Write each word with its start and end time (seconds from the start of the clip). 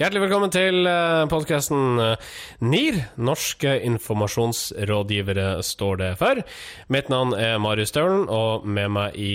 Hjertelig 0.00 0.20
velkommen 0.22 0.48
til 0.48 0.86
podkasten 1.28 1.98
NIR. 2.64 2.94
Norske 3.20 3.74
informasjonsrådgivere 3.84 5.58
står 5.60 5.98
det 6.00 6.08
for. 6.16 6.40
Mitt 6.88 7.10
navn 7.12 7.34
er 7.36 7.58
Marius 7.60 7.92
Staulen, 7.92 8.22
og 8.32 8.64
med 8.64 8.94
meg 8.94 9.18
i 9.20 9.34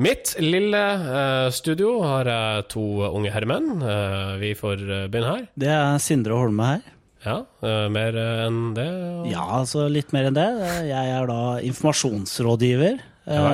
mitt 0.00 0.32
lille 0.40 0.80
uh, 1.02 1.50
studio 1.52 1.98
har 2.00 2.30
jeg 2.32 2.64
to 2.72 2.86
unge 3.10 3.34
herremenn. 3.34 3.84
Uh, 3.84 4.40
vi 4.40 4.54
får 4.56 4.86
begynne 5.12 5.34
her. 5.34 5.44
Det 5.52 5.68
er 5.74 6.00
Sindre 6.00 6.40
Holme 6.40 6.70
her. 6.70 6.88
Ja, 7.26 7.36
uh, 7.60 7.84
mer 7.92 8.16
enn 8.22 8.72
det? 8.80 8.88
Og... 8.88 9.28
Ja, 9.34 9.44
altså 9.60 9.84
litt 9.92 10.16
mer 10.16 10.30
enn 10.30 10.40
det. 10.40 10.48
Jeg 10.94 11.14
er 11.18 11.28
da 11.28 11.58
informasjonsrådgiver 11.60 13.04
ja, 13.28 13.46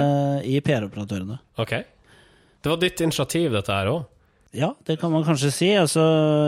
i 0.47 0.63
PR-operatørene. 0.63 1.43
Ok. 1.59 1.75
Det 2.63 2.71
var 2.71 2.79
ditt 2.87 3.03
initiativ, 3.03 3.51
dette 3.51 3.83
her 3.83 3.97
òg? 3.97 4.07
Ja, 4.53 4.75
det 4.85 4.99
kan 5.01 5.13
man 5.13 5.25
kanskje 5.25 5.51
si. 5.53 5.71
Altså, 5.81 6.03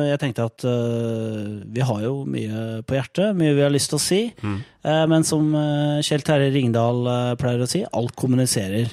jeg 0.05 0.21
tenkte 0.21 0.45
at 0.45 0.65
uh, 0.69 1.63
vi 1.65 1.85
har 1.85 2.03
jo 2.05 2.19
mye 2.29 2.83
på 2.85 2.99
hjertet, 2.99 3.33
mye 3.37 3.55
vi 3.57 3.65
har 3.65 3.73
lyst 3.73 3.93
til 3.93 3.99
å 3.99 4.05
si. 4.05 4.21
Mm. 4.45 4.59
Uh, 4.85 5.05
men 5.09 5.25
som 5.25 5.49
uh, 5.57 6.05
Kjell 6.05 6.25
Terje 6.27 6.53
Ringdal 6.53 7.09
pleier 7.41 7.65
å 7.65 7.71
si, 7.71 7.81
alt 7.89 8.13
kommuniserer. 8.21 8.93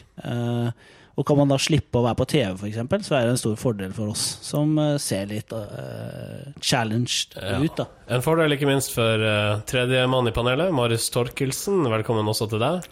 og 1.12 1.26
kan 1.28 1.38
man 1.38 1.52
da 1.52 1.58
slippe 1.60 2.00
å 2.00 2.06
være 2.06 2.18
på 2.22 2.26
TV, 2.32 2.56
f.eks., 2.56 3.08
så 3.10 3.18
er 3.18 3.28
det 3.28 3.34
en 3.34 3.42
stor 3.42 3.58
fordel 3.60 3.92
for 3.94 4.14
oss 4.14 4.24
som 4.48 4.80
ser 4.98 5.28
litt 5.28 5.52
challenged 6.64 7.36
ja. 7.36 7.60
ut. 7.60 7.76
da. 7.78 7.90
En 8.16 8.24
fordel 8.24 8.56
ikke 8.56 8.70
minst 8.70 8.96
for 8.96 9.28
tredjemann 9.68 10.32
i 10.32 10.34
panelet, 10.34 10.72
Marius 10.74 11.12
Torkelsen. 11.12 11.84
Velkommen 11.92 12.32
også 12.32 12.48
til 12.54 12.64
deg. 12.64 12.88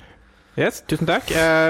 Yes, 0.60 0.82
tusen 0.92 1.08
takk. 1.08 1.30
Eh, 1.32 1.70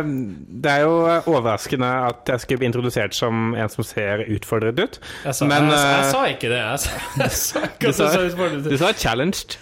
det 0.63 0.71
er 0.71 0.85
jo 0.87 0.93
overraskende 1.29 1.89
at 2.07 2.29
jeg 2.31 2.41
skulle 2.41 2.61
bli 2.63 2.69
introdusert 2.71 3.13
som 3.13 3.53
en 3.53 3.69
som 3.69 3.85
ser 3.85 4.23
utfordret 4.33 4.79
ut. 4.81 4.99
Jeg 5.25 5.37
sa, 5.37 5.49
Men, 5.49 5.69
jeg, 5.69 5.77
jeg, 5.77 5.97
jeg 5.99 6.11
sa 6.13 6.21
ikke 6.31 6.49
det. 6.49 6.61
Jeg 6.63 6.81
sa, 6.85 7.01
jeg 7.23 7.35
sa 7.37 7.63
ikke 7.67 7.91
at 7.91 7.99
du, 7.99 7.99
så 7.99 8.23
utfordret 8.25 8.63
ut. 8.65 8.71
Du 8.71 8.77
sa 8.81 8.93
'challenged'. 8.95 9.59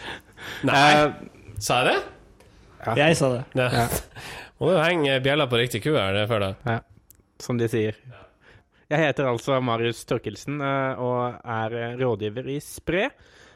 Nei. 0.68 0.84
Uh, 0.96 1.58
sa 1.60 1.82
jeg 1.82 1.90
det? 1.90 1.98
Ja. 2.86 2.94
Jeg 3.04 3.18
sa 3.20 3.32
det. 3.36 3.42
Ja. 3.60 3.68
Ja. 3.84 3.88
Må 4.62 4.72
du 4.72 4.80
henge 4.80 5.20
bjella 5.26 5.50
på 5.52 5.60
riktig 5.60 5.84
ku 5.84 5.92
her, 5.94 6.16
det 6.16 6.28
føler 6.32 6.54
jeg. 6.54 6.78
Ja, 6.78 6.80
som 7.44 7.60
de 7.60 7.68
sier. 7.70 8.00
Jeg 8.88 9.04
heter 9.04 9.28
altså 9.28 9.60
Marius 9.60 10.06
Torkelsen 10.08 10.62
eh, 10.64 11.02
og 11.04 11.42
er 11.44 11.98
rådgiver 12.00 12.48
i 12.56 12.62
Spre 12.64 13.10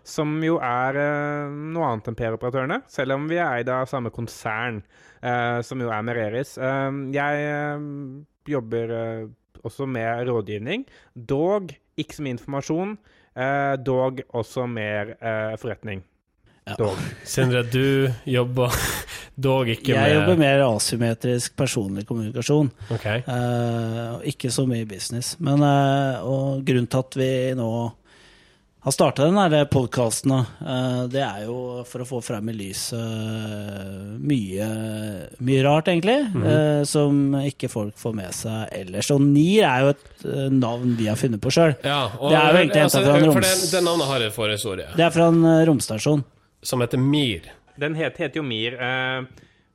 som 0.07 0.33
jo 0.43 0.57
er 0.63 0.97
uh, 0.97 1.51
noe 1.51 1.91
annet 1.91 2.09
enn 2.09 2.17
PR-operatørene, 2.17 2.81
selv 2.89 3.17
om 3.17 3.27
vi 3.29 3.39
er 3.39 3.61
eid 3.61 3.71
av 3.71 3.89
samme 3.89 4.11
konsern, 4.13 4.81
uh, 5.21 5.61
som 5.65 5.81
jo 5.81 5.91
er 5.93 6.05
Mereris. 6.05 6.55
Uh, 6.57 6.89
jeg 7.13 7.45
jobber 8.49 8.93
også 9.61 9.85
med 9.85 10.25
rådgivning, 10.25 10.87
dog 11.13 11.69
ikke 11.99 12.17
som 12.17 12.29
informasjon, 12.31 12.95
dog 13.85 14.23
også 14.35 14.63
mer 14.67 15.11
forretning. 15.61 16.01
Ja. 16.65 16.73
Dog. 16.79 16.97
Sindre, 17.23 17.61
du 17.69 18.09
jobber 18.25 18.73
dog 19.45 19.69
ikke 19.69 19.93
jeg 19.93 19.99
med 19.99 20.09
Jeg 20.09 20.17
jobber 20.17 20.41
mer 20.41 20.63
asymmetrisk 20.65 21.55
personlig 21.57 22.07
kommunikasjon. 22.09 22.73
Okay. 22.97 23.21
ikke 24.33 24.51
så 24.51 24.65
mye 24.65 24.89
business. 24.89 25.35
Men, 25.39 25.61
og 25.61 26.65
grunnen 26.65 26.89
til 26.89 27.05
at 27.05 27.19
vi 27.21 27.31
nå 27.61 27.69
har 28.81 28.91
starta 28.91 29.27
den 29.27 29.67
podkasten, 29.69 30.31
uh, 30.31 31.03
det 31.11 31.21
er 31.21 31.43
jo 31.45 31.83
for 31.85 32.01
å 32.01 32.07
få 32.09 32.21
frem 32.25 32.49
i 32.49 32.55
lyset 32.57 32.97
uh, 32.97 34.15
mye, 34.17 34.69
mye, 35.37 35.59
rart, 35.65 35.91
egentlig, 35.91 36.17
mm 36.33 36.43
-hmm. 36.43 36.83
som 36.89 37.35
ikke 37.45 37.69
folk 37.69 37.97
får 37.97 38.13
med 38.13 38.33
seg 38.33 38.73
ellers. 38.79 39.11
Og 39.11 39.21
NIR 39.21 39.67
er 39.69 39.79
jo 39.81 39.89
et 39.89 40.25
navn 40.51 40.95
vi 40.97 41.07
har 41.07 41.15
funnet 41.15 41.41
på 41.41 41.51
sjøl. 41.51 41.75
Ja, 41.83 42.09
det 42.09 42.37
er 42.37 42.51
jo 42.51 42.57
egentlig 42.57 42.81
altså, 42.81 43.03
fra 43.03 43.17
en 43.17 43.25
roms... 43.25 43.33
For 43.33 43.41
det, 43.41 43.71
det, 43.71 43.83
navnet 43.83 44.07
har 44.07 44.19
jeg 44.19 44.31
for 44.31 44.49
historie. 44.49 44.87
Det 44.97 45.05
er 45.05 45.09
fra 45.09 45.27
en 45.27 45.65
romstasjon. 45.67 46.23
Som 46.63 46.81
heter 46.81 46.97
MIR. 46.97 47.51
Den 47.77 47.95
het, 47.95 48.17
heter 48.17 48.37
jo 48.37 48.43
MIR, 48.43 48.77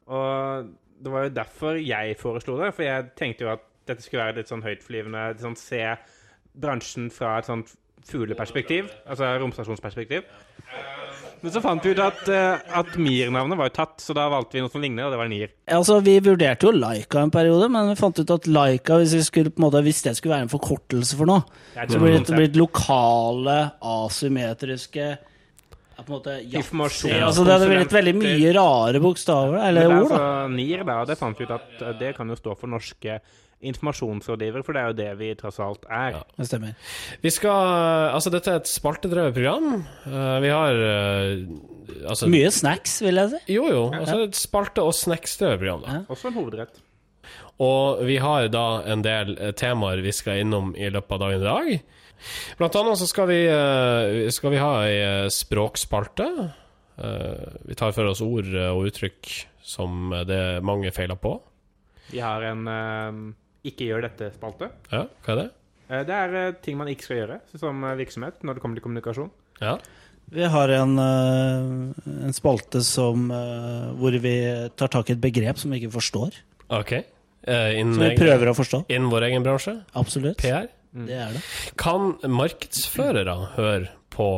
og 0.07 0.67
det 1.03 1.13
var 1.13 1.23
jo 1.23 1.29
derfor 1.29 1.75
jeg 1.75 2.17
foreslo 2.19 2.59
det. 2.59 2.75
For 2.75 2.83
jeg 2.83 3.11
tenkte 3.17 3.45
jo 3.45 3.53
at 3.53 3.63
dette 3.87 4.03
skulle 4.03 4.25
være 4.25 4.41
litt 4.41 4.51
sånn 4.51 4.63
høytflyvende, 4.67 5.35
sånn 5.41 5.57
se 5.57 5.83
bransjen 6.57 7.11
fra 7.11 7.39
et 7.39 7.47
sånt 7.47 7.75
fugleperspektiv, 8.07 8.91
altså 9.09 9.33
romstasjonsperspektiv. 9.43 10.27
Men 11.43 11.53
så 11.53 11.61
fant 11.61 11.85
vi 11.85 11.93
ut 11.93 12.01
at, 12.01 12.23
eh, 12.33 12.73
at 12.81 12.95
MIR-navnet 12.99 13.59
var 13.61 13.69
jo 13.69 13.75
tatt, 13.77 14.01
så 14.03 14.15
da 14.17 14.25
valgte 14.33 14.57
vi 14.57 14.63
noe 14.65 14.73
som 14.73 14.83
ligner, 14.83 15.07
og 15.07 15.13
det 15.13 15.21
var 15.21 15.29
Nier. 15.31 15.53
Altså, 15.69 15.99
Vi 16.03 16.17
vurderte 16.25 16.67
jo 16.67 16.73
Laika 16.73 17.21
en 17.23 17.31
periode, 17.31 17.69
men 17.71 17.91
vi 17.91 17.99
fant 17.99 18.19
ut 18.19 18.33
at 18.33 18.49
Laika, 18.49 18.97
hvis, 19.03 19.15
skulle, 19.29 19.53
måte, 19.61 19.83
hvis 19.85 20.03
det 20.07 20.17
skulle 20.17 20.35
være 20.35 20.49
en 20.49 20.55
forkortelse 20.55 21.19
for 21.19 21.29
noe, 21.29 21.45
så 21.77 22.01
blir 22.01 22.19
det 22.19 22.35
blitt 22.35 22.59
lokale, 22.59 23.59
asymmetriske 23.83 25.07
ja, 25.07 26.03
på 26.03 26.09
en 26.09 26.17
måte, 26.17 26.39
Informasjon. 26.57 27.15
Altså, 27.29 27.45
det 27.45 27.55
hadde 27.57 27.71
blitt 27.73 27.95
veldig 27.95 28.17
mye 28.17 28.53
rare 28.57 29.01
bokstaver, 29.01 29.61
eller 29.69 29.91
ord. 29.93 30.09
da. 30.09 30.21
Altså, 30.23 30.55
NIR, 30.57 30.87
da, 30.89 31.01
det 31.09 31.19
fant 31.21 31.39
vi 31.39 31.47
ut 31.47 31.57
at 31.57 31.85
det 32.01 32.15
kan 32.17 32.33
jo 32.33 32.37
stå 32.41 32.57
for 32.57 32.73
norske 32.73 33.21
informasjonsrådgiver, 33.65 34.65
for 34.65 34.77
det 34.77 34.83
er 34.83 34.91
jo 34.91 34.97
det 34.99 35.11
vi 35.21 35.31
tross 35.39 35.59
alt 35.63 35.87
er. 35.89 36.19
Ja, 36.19 36.23
det 36.37 36.49
stemmer. 36.51 36.75
Vi 37.23 37.33
skal 37.33 38.13
Altså, 38.17 38.33
dette 38.33 38.53
er 38.53 38.61
et 38.61 38.71
spaltedrevet 38.71 39.37
program. 39.37 39.87
Uh, 40.05 40.37
vi 40.45 40.51
har 40.53 40.81
uh, 40.81 42.11
altså, 42.11 42.29
Mye 42.33 42.51
snacks, 42.53 42.99
vil 43.05 43.21
jeg 43.23 43.33
si. 43.33 43.41
Jo, 43.57 43.69
jo. 43.73 43.85
Altså 43.97 44.19
et 44.27 44.37
spalte- 44.39 44.85
og 44.85 44.93
snacks-drevet 44.97 45.63
program. 45.63 45.87
Da. 45.87 45.95
Ja. 45.97 46.03
Også 46.13 46.31
en 46.31 46.37
hovedrett. 46.37 46.83
Og 47.63 48.05
vi 48.05 48.19
har 48.21 48.51
da 48.53 48.67
en 48.93 49.05
del 49.05 49.37
uh, 49.41 49.51
temaer 49.57 50.05
vi 50.05 50.13
skal 50.15 50.45
innom 50.45 50.75
i 50.77 50.91
løpet 50.93 51.17
av 51.17 51.25
dagen 51.25 51.41
i 51.41 51.49
dag. 51.49 51.73
Blant 52.61 52.77
annet 52.81 53.01
så 53.01 53.09
skal 53.09 53.27
vi, 53.29 53.41
skal 54.33 54.55
vi 54.55 54.57
ha 54.57 54.71
ei 54.89 55.27
språkspalte. 55.31 56.25
vi 57.69 57.77
tar 57.77 57.93
for 57.93 58.09
oss 58.09 58.23
ord 58.25 58.49
og 58.57 58.87
uttrykk 58.89 59.29
som 59.61 60.15
det 60.25 60.39
er 60.57 60.65
mange 60.65 60.89
feiler 60.97 61.21
på. 61.21 61.35
Vi 62.09 62.23
har 62.25 62.41
en 62.49 62.65
ikke 63.69 63.89
gjør 63.91 64.07
dette-spalte. 64.07 64.71
Ja, 64.93 65.07
hva 65.25 65.35
er 65.35 65.41
det? 65.43 65.49
Eh, 65.87 66.03
det 66.07 66.17
er 66.17 66.37
eh, 66.41 66.55
ting 66.63 66.79
man 66.79 66.91
ikke 66.91 67.07
skal 67.09 67.21
gjøre 67.23 67.39
som 67.55 67.85
eh, 67.87 67.99
virksomhet 68.01 68.43
når 68.43 68.59
det 68.59 68.65
kommer 68.65 68.79
til 68.79 68.87
kommunikasjon. 68.87 69.31
Ja. 69.63 69.77
Vi 70.27 70.47
har 70.51 70.73
en, 70.75 70.97
en 70.99 72.35
spalte 72.35 72.81
som, 72.83 73.29
hvor 73.95 74.17
vi 74.25 74.33
tar 74.75 74.91
tak 74.91 75.07
i 75.07 75.15
et 75.15 75.21
begrep 75.23 75.61
som 75.63 75.71
vi 75.71 75.79
ikke 75.79 75.93
forstår. 75.95 76.41
Ok. 76.75 76.97
Innen 77.47 77.95
som 77.95 78.03
vi 78.03 78.17
prøver 78.19 78.51
å 78.51 78.57
forstå. 78.59 78.81
Innen 78.91 79.13
vår 79.13 79.29
egen 79.29 79.47
bransje? 79.47 79.77
Absolutt. 79.95 80.43
PR? 80.43 80.67
Mm. 80.91 81.07
Det 81.07 81.21
er 81.29 81.37
det. 81.37 81.45
Kan 81.79 82.17
markedsførere 82.27 83.39
høre 83.55 83.95
på 84.11 84.29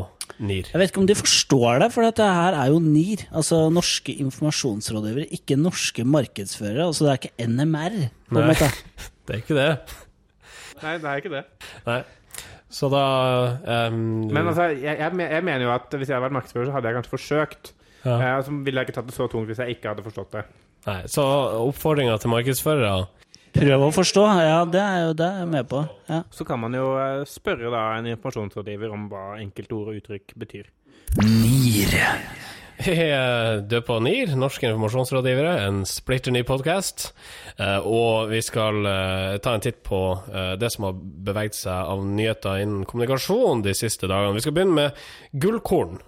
NIR? 0.44 0.68
Jeg 0.74 0.82
vet 0.82 0.92
ikke 0.92 1.00
om 1.06 1.08
de 1.08 1.16
forstår 1.16 1.80
det, 1.80 1.88
for 1.96 2.04
dette 2.04 2.28
her 2.36 2.60
er 2.60 2.68
jo 2.68 2.84
NIR. 2.84 3.24
Altså 3.40 3.64
norske 3.72 4.12
informasjonsrådgivere, 4.26 5.30
ikke 5.40 5.56
norske 5.56 6.04
markedsførere. 6.04 6.84
Altså 6.84 7.08
det 7.08 7.14
er 7.14 7.22
ikke 7.22 7.48
NMR. 7.48 8.02
på 8.28 8.42
en 8.42 8.52
måte. 8.52 8.68
Det 9.28 9.34
er 9.34 9.42
ikke 9.42 9.58
det. 9.58 9.72
Nei, 10.80 10.94
det 11.02 11.10
er 11.10 11.20
ikke 11.20 11.34
det. 11.34 11.42
Nei. 11.84 11.98
Så 12.68 12.88
da 12.92 13.02
um, 13.88 13.98
Men 14.28 14.46
altså, 14.46 14.70
jeg, 14.76 14.96
jeg, 15.00 15.42
mener 15.44 15.64
jo 15.64 15.72
at 15.72 15.92
hvis 15.92 16.08
jeg 16.08 16.16
hadde 16.16 16.26
vært 16.26 16.36
markedsfører, 16.36 16.68
så 16.68 16.76
hadde 16.76 16.90
jeg 16.90 16.98
kanskje 16.98 17.12
forsøkt. 17.12 17.70
Ja. 18.04 18.16
Eh, 18.16 18.40
så 18.44 18.54
ville 18.64 18.80
jeg 18.80 18.88
ikke 18.88 18.96
tatt 19.00 19.08
det 19.08 19.16
så 19.16 19.26
tungt 19.28 19.50
hvis 19.50 19.60
jeg 19.60 19.76
ikke 19.76 19.92
hadde 19.92 20.04
forstått 20.04 20.36
det. 20.36 20.44
Nei, 20.86 21.00
Så 21.10 21.24
oppfordringa 21.58 22.16
til 22.22 22.32
markedsførere 22.32 22.92
Prøv 23.54 23.86
å 23.88 23.90
forstå. 23.94 24.24
Ja, 24.44 24.60
det 24.68 24.82
er 24.82 25.06
jo 25.08 25.14
det 25.18 25.30
jeg 25.32 25.46
er 25.46 25.50
med 25.50 25.68
på. 25.70 25.82
Ja. 26.10 26.22
Så 26.34 26.46
kan 26.48 26.60
man 26.62 26.76
jo 26.76 26.92
eh, 27.00 27.24
spørre 27.28 27.72
da 27.72 27.84
en 27.96 28.10
informasjonsrådgiver 28.12 28.92
om 28.94 29.08
hva 29.12 29.24
enkelte 29.38 29.76
ord 29.78 29.92
og 29.92 30.00
uttrykk 30.02 30.36
betyr. 30.38 30.70
NIR. 31.24 31.96
Du 32.78 33.72
er 33.74 33.82
på 33.82 33.96
NIR, 34.04 34.36
Norske 34.38 34.68
informasjonsrådgivere, 34.68 35.56
en 35.66 35.80
splitter 35.88 36.30
ny 36.34 36.44
podkast. 36.46 37.08
Eh, 37.56 37.80
og 37.82 38.30
vi 38.30 38.42
skal 38.44 38.86
eh, 38.86 39.38
ta 39.42 39.56
en 39.56 39.64
titt 39.64 39.80
på 39.86 40.02
det 40.60 40.70
som 40.74 40.86
har 40.90 41.00
beveget 41.00 41.58
seg 41.58 41.94
av 41.94 42.04
nyheter 42.06 42.62
innen 42.62 42.86
kommunikasjon 42.86 43.64
de 43.66 43.74
siste 43.74 44.10
dagene. 44.10 44.36
Vi 44.38 44.46
skal 44.46 44.54
begynne 44.58 44.78
med 44.78 45.42
gullkorn. 45.42 45.98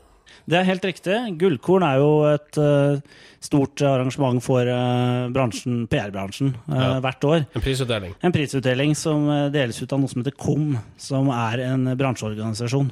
Det 0.50 0.58
er 0.58 0.66
helt 0.66 0.86
riktig. 0.86 1.16
Gullkorn 1.40 1.84
er 1.86 1.98
jo 2.00 2.10
et 2.30 2.58
uh, 2.60 3.00
stort 3.42 3.82
arrangement 3.86 4.40
for 4.44 4.66
uh, 4.66 5.28
bransjen, 5.32 5.84
PR-bransjen 5.90 6.54
uh, 6.66 6.74
ja. 6.74 6.88
hvert 7.04 7.26
år. 7.28 7.44
En 7.58 7.64
prisutdeling. 7.64 8.16
En 8.26 8.34
prisutdeling 8.34 8.96
som 8.98 9.28
deles 9.54 9.78
ut 9.82 9.94
av 9.94 10.02
noe 10.02 10.10
som 10.10 10.22
heter 10.24 10.36
KOM, 10.40 10.74
som 11.00 11.30
er 11.34 11.64
en 11.68 11.92
bransjeorganisasjon. 11.98 12.90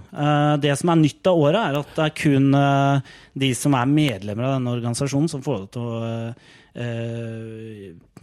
det 0.62 0.76
som 0.78 0.92
er 0.92 1.02
nytt 1.02 1.30
av 1.30 1.42
året, 1.42 1.58
er 1.62 1.80
at 1.80 1.96
det 1.96 2.06
er 2.06 2.14
kun 2.18 2.48
de 3.38 3.50
som 3.56 3.74
er 3.78 3.90
medlemmer 3.90 4.46
av 4.46 4.56
denne 4.58 4.78
organisasjonen, 4.78 5.28
som 5.30 5.44
får 5.44 5.58
lov 5.58 5.68
til 5.74 5.90
å 5.90 6.32
på 6.78 6.84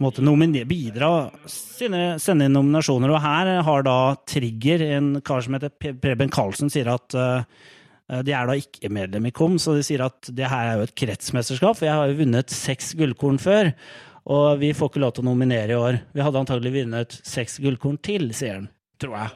måte 0.00 0.22
nominer, 0.24 0.64
bidra, 0.64 1.10
sende 1.44 2.46
inn 2.46 2.54
nominasjoner. 2.56 3.10
Og 3.12 3.20
her 3.20 3.50
har 3.66 3.84
da 3.84 3.96
Trigger, 4.24 4.84
en 4.96 5.10
kar 5.20 5.44
som 5.44 5.58
heter 5.58 5.74
Preben 6.00 6.32
Karlsen, 6.32 6.72
sier 6.72 6.88
at 6.94 7.16
Eh, 7.16 7.42
de 8.06 8.34
er 8.36 8.46
da 8.46 8.54
ikke 8.54 8.90
medlem 8.94 9.24
i 9.26 9.32
KOM, 9.34 9.56
så 9.58 9.74
de 9.74 9.82
sier 9.86 10.04
at 10.04 10.28
det 10.30 10.46
her 10.46 10.68
er 10.68 10.76
jo 10.78 10.86
et 10.86 10.94
kretsmesterskap. 10.98 11.78
For 11.78 11.88
jeg 11.88 11.98
har 11.98 12.10
jo 12.10 12.20
vunnet 12.20 12.52
seks 12.54 12.92
gullkorn 12.98 13.40
før, 13.42 13.72
og 14.30 14.60
vi 14.62 14.72
får 14.74 14.92
ikke 14.92 15.02
lov 15.02 15.14
til 15.16 15.24
å 15.24 15.28
nominere 15.30 15.74
i 15.74 15.78
år. 15.78 16.00
Vi 16.14 16.22
hadde 16.22 16.42
antagelig 16.42 16.74
vunnet 16.80 17.18
seks 17.26 17.58
gullkorn 17.62 17.98
til, 18.06 18.28
sier 18.34 18.60
han. 18.60 18.70
Tror 19.02 19.18
jeg. 19.18 19.34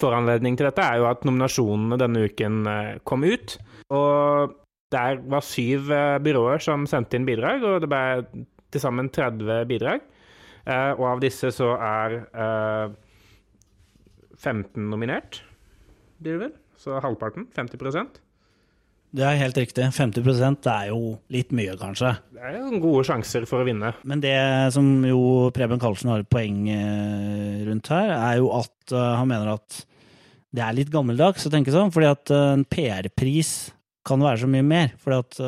foranledning 0.00 0.56
til 0.58 0.66
dette 0.66 0.82
er 0.82 0.98
jo 0.98 1.08
at 1.10 1.26
nominasjonene 1.26 1.98
denne 2.00 2.24
uken 2.26 2.62
eh, 2.70 2.94
kom 3.06 3.26
ut. 3.26 3.58
Og 3.94 4.54
der 4.94 5.20
var 5.30 5.44
syv 5.46 5.92
eh, 5.92 6.18
byråer 6.22 6.62
som 6.64 6.86
sendte 6.90 7.18
inn 7.18 7.28
bidrag, 7.28 7.62
og 7.66 7.84
det 7.84 7.90
ble 7.90 8.44
til 8.74 8.82
sammen 8.82 9.10
30 9.14 9.64
bidrag. 9.70 10.02
Eh, 10.64 10.92
og 10.96 11.06
av 11.12 11.22
disse 11.22 11.50
så 11.54 11.74
er 11.76 12.18
eh, 12.32 12.94
15 14.40 14.90
nominert, 14.90 15.42
blir 16.18 16.38
det 16.38 16.46
vel? 16.46 16.54
Så 16.84 17.00
halvparten, 17.00 17.46
50% 17.56 18.18
Det 19.14 19.24
er 19.24 19.38
helt 19.40 19.56
riktig. 19.56 19.86
50 19.94 20.24
det 20.60 20.72
er 20.72 20.88
jo 20.90 21.14
litt 21.32 21.52
mye, 21.54 21.76
kanskje. 21.80 22.10
Det 22.34 22.42
er 22.44 22.58
jo 22.58 22.80
gode 22.82 23.04
sjanser 23.08 23.46
for 23.48 23.62
å 23.62 23.68
vinne. 23.68 23.94
Men 24.04 24.20
det 24.20 24.36
som 24.74 24.88
jo 25.06 25.50
Preben 25.54 25.80
Karlsen 25.80 26.10
har 26.12 26.24
et 26.24 26.30
poeng 26.30 26.66
eh, 26.68 27.62
rundt 27.68 27.88
her, 27.94 28.10
er 28.16 28.40
jo 28.42 28.50
at 28.58 28.92
eh, 28.92 29.12
han 29.20 29.30
mener 29.30 29.54
at 29.54 29.78
det 30.54 30.62
er 30.62 30.76
litt 30.76 30.92
gammeldags 30.92 31.46
å 31.46 31.54
tenke 31.54 31.72
sånn. 31.72 31.94
Fordi 31.94 32.10
at 32.10 32.34
eh, 32.34 32.50
en 32.58 32.66
PR-pris 32.68 33.54
kan 34.04 34.20
være 34.20 34.42
så 34.42 34.50
mye 34.50 34.66
mer. 34.66 34.92
Fordi 35.00 35.22
at 35.22 35.40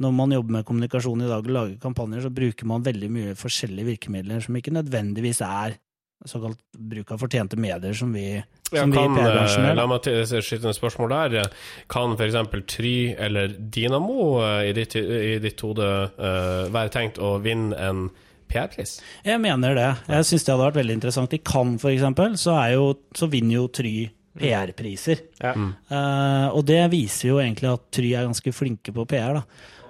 når 0.00 0.16
man 0.16 0.32
jobber 0.32 0.56
med 0.56 0.68
kommunikasjon 0.70 1.26
i 1.26 1.28
dag 1.28 1.44
og 1.44 1.52
lager 1.52 1.76
kampanjer, 1.82 2.24
så 2.24 2.32
bruker 2.32 2.70
man 2.70 2.86
veldig 2.86 3.10
mye 3.12 3.36
forskjellige 3.36 3.90
virkemidler 3.90 4.46
som 4.46 4.56
ikke 4.56 4.72
nødvendigvis 4.72 5.42
er 5.44 5.76
såkalt 6.28 6.58
bruk 6.76 7.10
av 7.14 7.20
fortjente 7.22 7.56
medier 7.56 7.94
som 7.96 8.12
vi, 8.12 8.34
Ja, 8.70 8.82
kan, 8.82 8.90
vi 8.92 8.98
i 8.98 9.06
PR-bransjen 9.16 9.62
eh, 9.64 9.68
gjør. 9.70 9.76
la 9.78 9.86
meg 9.86 10.02
til- 10.04 10.42
skyte 10.42 10.62
inn 10.62 10.70
et 10.70 10.78
spørsmål 10.78 11.08
der. 11.14 11.50
Kan 11.88 12.16
f.eks. 12.16 12.36
Try 12.74 12.94
eller 13.18 13.48
Dynamo 13.48 14.42
eh, 14.44 14.68
i 14.70 14.74
ditt, 14.76 14.96
i 14.96 15.38
ditt 15.42 15.60
hode 15.64 15.86
uh, 16.18 16.68
være 16.70 16.92
tenkt 16.92 17.18
å 17.18 17.38
vinne 17.40 17.76
en 17.76 18.10
PR-pris? 18.50 18.98
Jeg 19.24 19.40
mener 19.40 19.74
det. 19.78 19.88
Jeg 20.08 20.28
syns 20.28 20.44
det 20.44 20.52
hadde 20.54 20.68
vært 20.68 20.80
veldig 20.82 20.96
interessant. 20.98 21.34
I 21.34 21.38
Cannes, 21.38 21.80
for 21.80 21.90
eksempel, 21.94 22.36
så, 22.36 22.56
er 22.60 22.76
jo, 22.76 22.88
så 23.16 23.30
vinner 23.30 23.60
jo 23.60 23.66
Try 23.68 23.96
PR-priser. 24.40 25.24
Ja. 25.40 25.54
Uh, 25.56 26.48
og 26.54 26.64
det 26.68 26.82
viser 26.92 27.32
jo 27.32 27.40
egentlig 27.42 27.70
at 27.72 27.90
Try 27.94 28.12
er 28.14 28.28
ganske 28.28 28.52
flinke 28.54 28.94
på 28.94 29.06
PR, 29.10 29.40
da. 29.40 29.44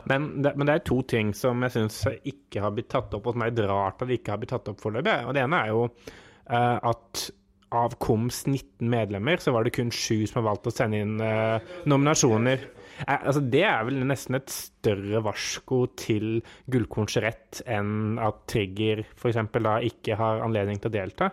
Men 0.08 0.31
det, 0.44 0.55
men 0.56 0.69
det 0.69 0.76
er 0.76 0.87
to 0.88 1.00
ting 1.08 1.35
som 1.37 1.61
jeg 1.67 1.75
syns 1.76 2.00
ikke 2.29 2.62
har 2.64 2.73
blitt 2.76 2.91
tatt 2.93 3.12
opp, 3.17 3.26
og 3.29 3.37
som 3.37 3.44
er 3.47 3.61
rart 3.69 4.00
at 4.00 4.08
det 4.08 4.20
ikke 4.20 4.35
har 4.35 4.41
blitt 4.43 4.55
tatt 4.55 4.70
opp 4.73 4.81
foreløpig. 4.82 5.19
Og 5.26 5.37
det 5.37 5.44
ene 5.44 5.61
er 5.61 5.73
jo 5.75 5.85
uh, 5.87 6.79
at 6.93 7.26
av 7.70 7.94
KOMs 8.02 8.44
19 8.49 8.88
medlemmer, 8.91 9.38
så 9.38 9.52
var 9.55 9.67
det 9.67 9.76
kun 9.76 9.93
sju 9.94 10.25
som 10.26 10.41
har 10.41 10.49
valgt 10.49 10.67
å 10.67 10.75
sende 10.75 11.02
inn 11.05 11.20
uh, 11.23 11.62
nominasjoner. 11.91 12.64
Eh, 13.06 13.17
altså 13.17 13.43
Det 13.52 13.62
er 13.67 13.85
vel 13.87 14.02
nesten 14.08 14.38
et 14.41 14.50
større 14.52 15.23
varsko 15.25 15.85
til 16.00 16.41
Gullkorns 16.70 17.19
rett 17.23 17.62
enn 17.70 18.19
at 18.23 18.43
Trigger 18.50 19.05
f.eks. 19.14 19.41
da 19.61 19.79
ikke 19.87 20.19
har 20.19 20.43
anledning 20.44 20.81
til 20.81 20.91
å 20.91 20.96
delta. 20.99 21.31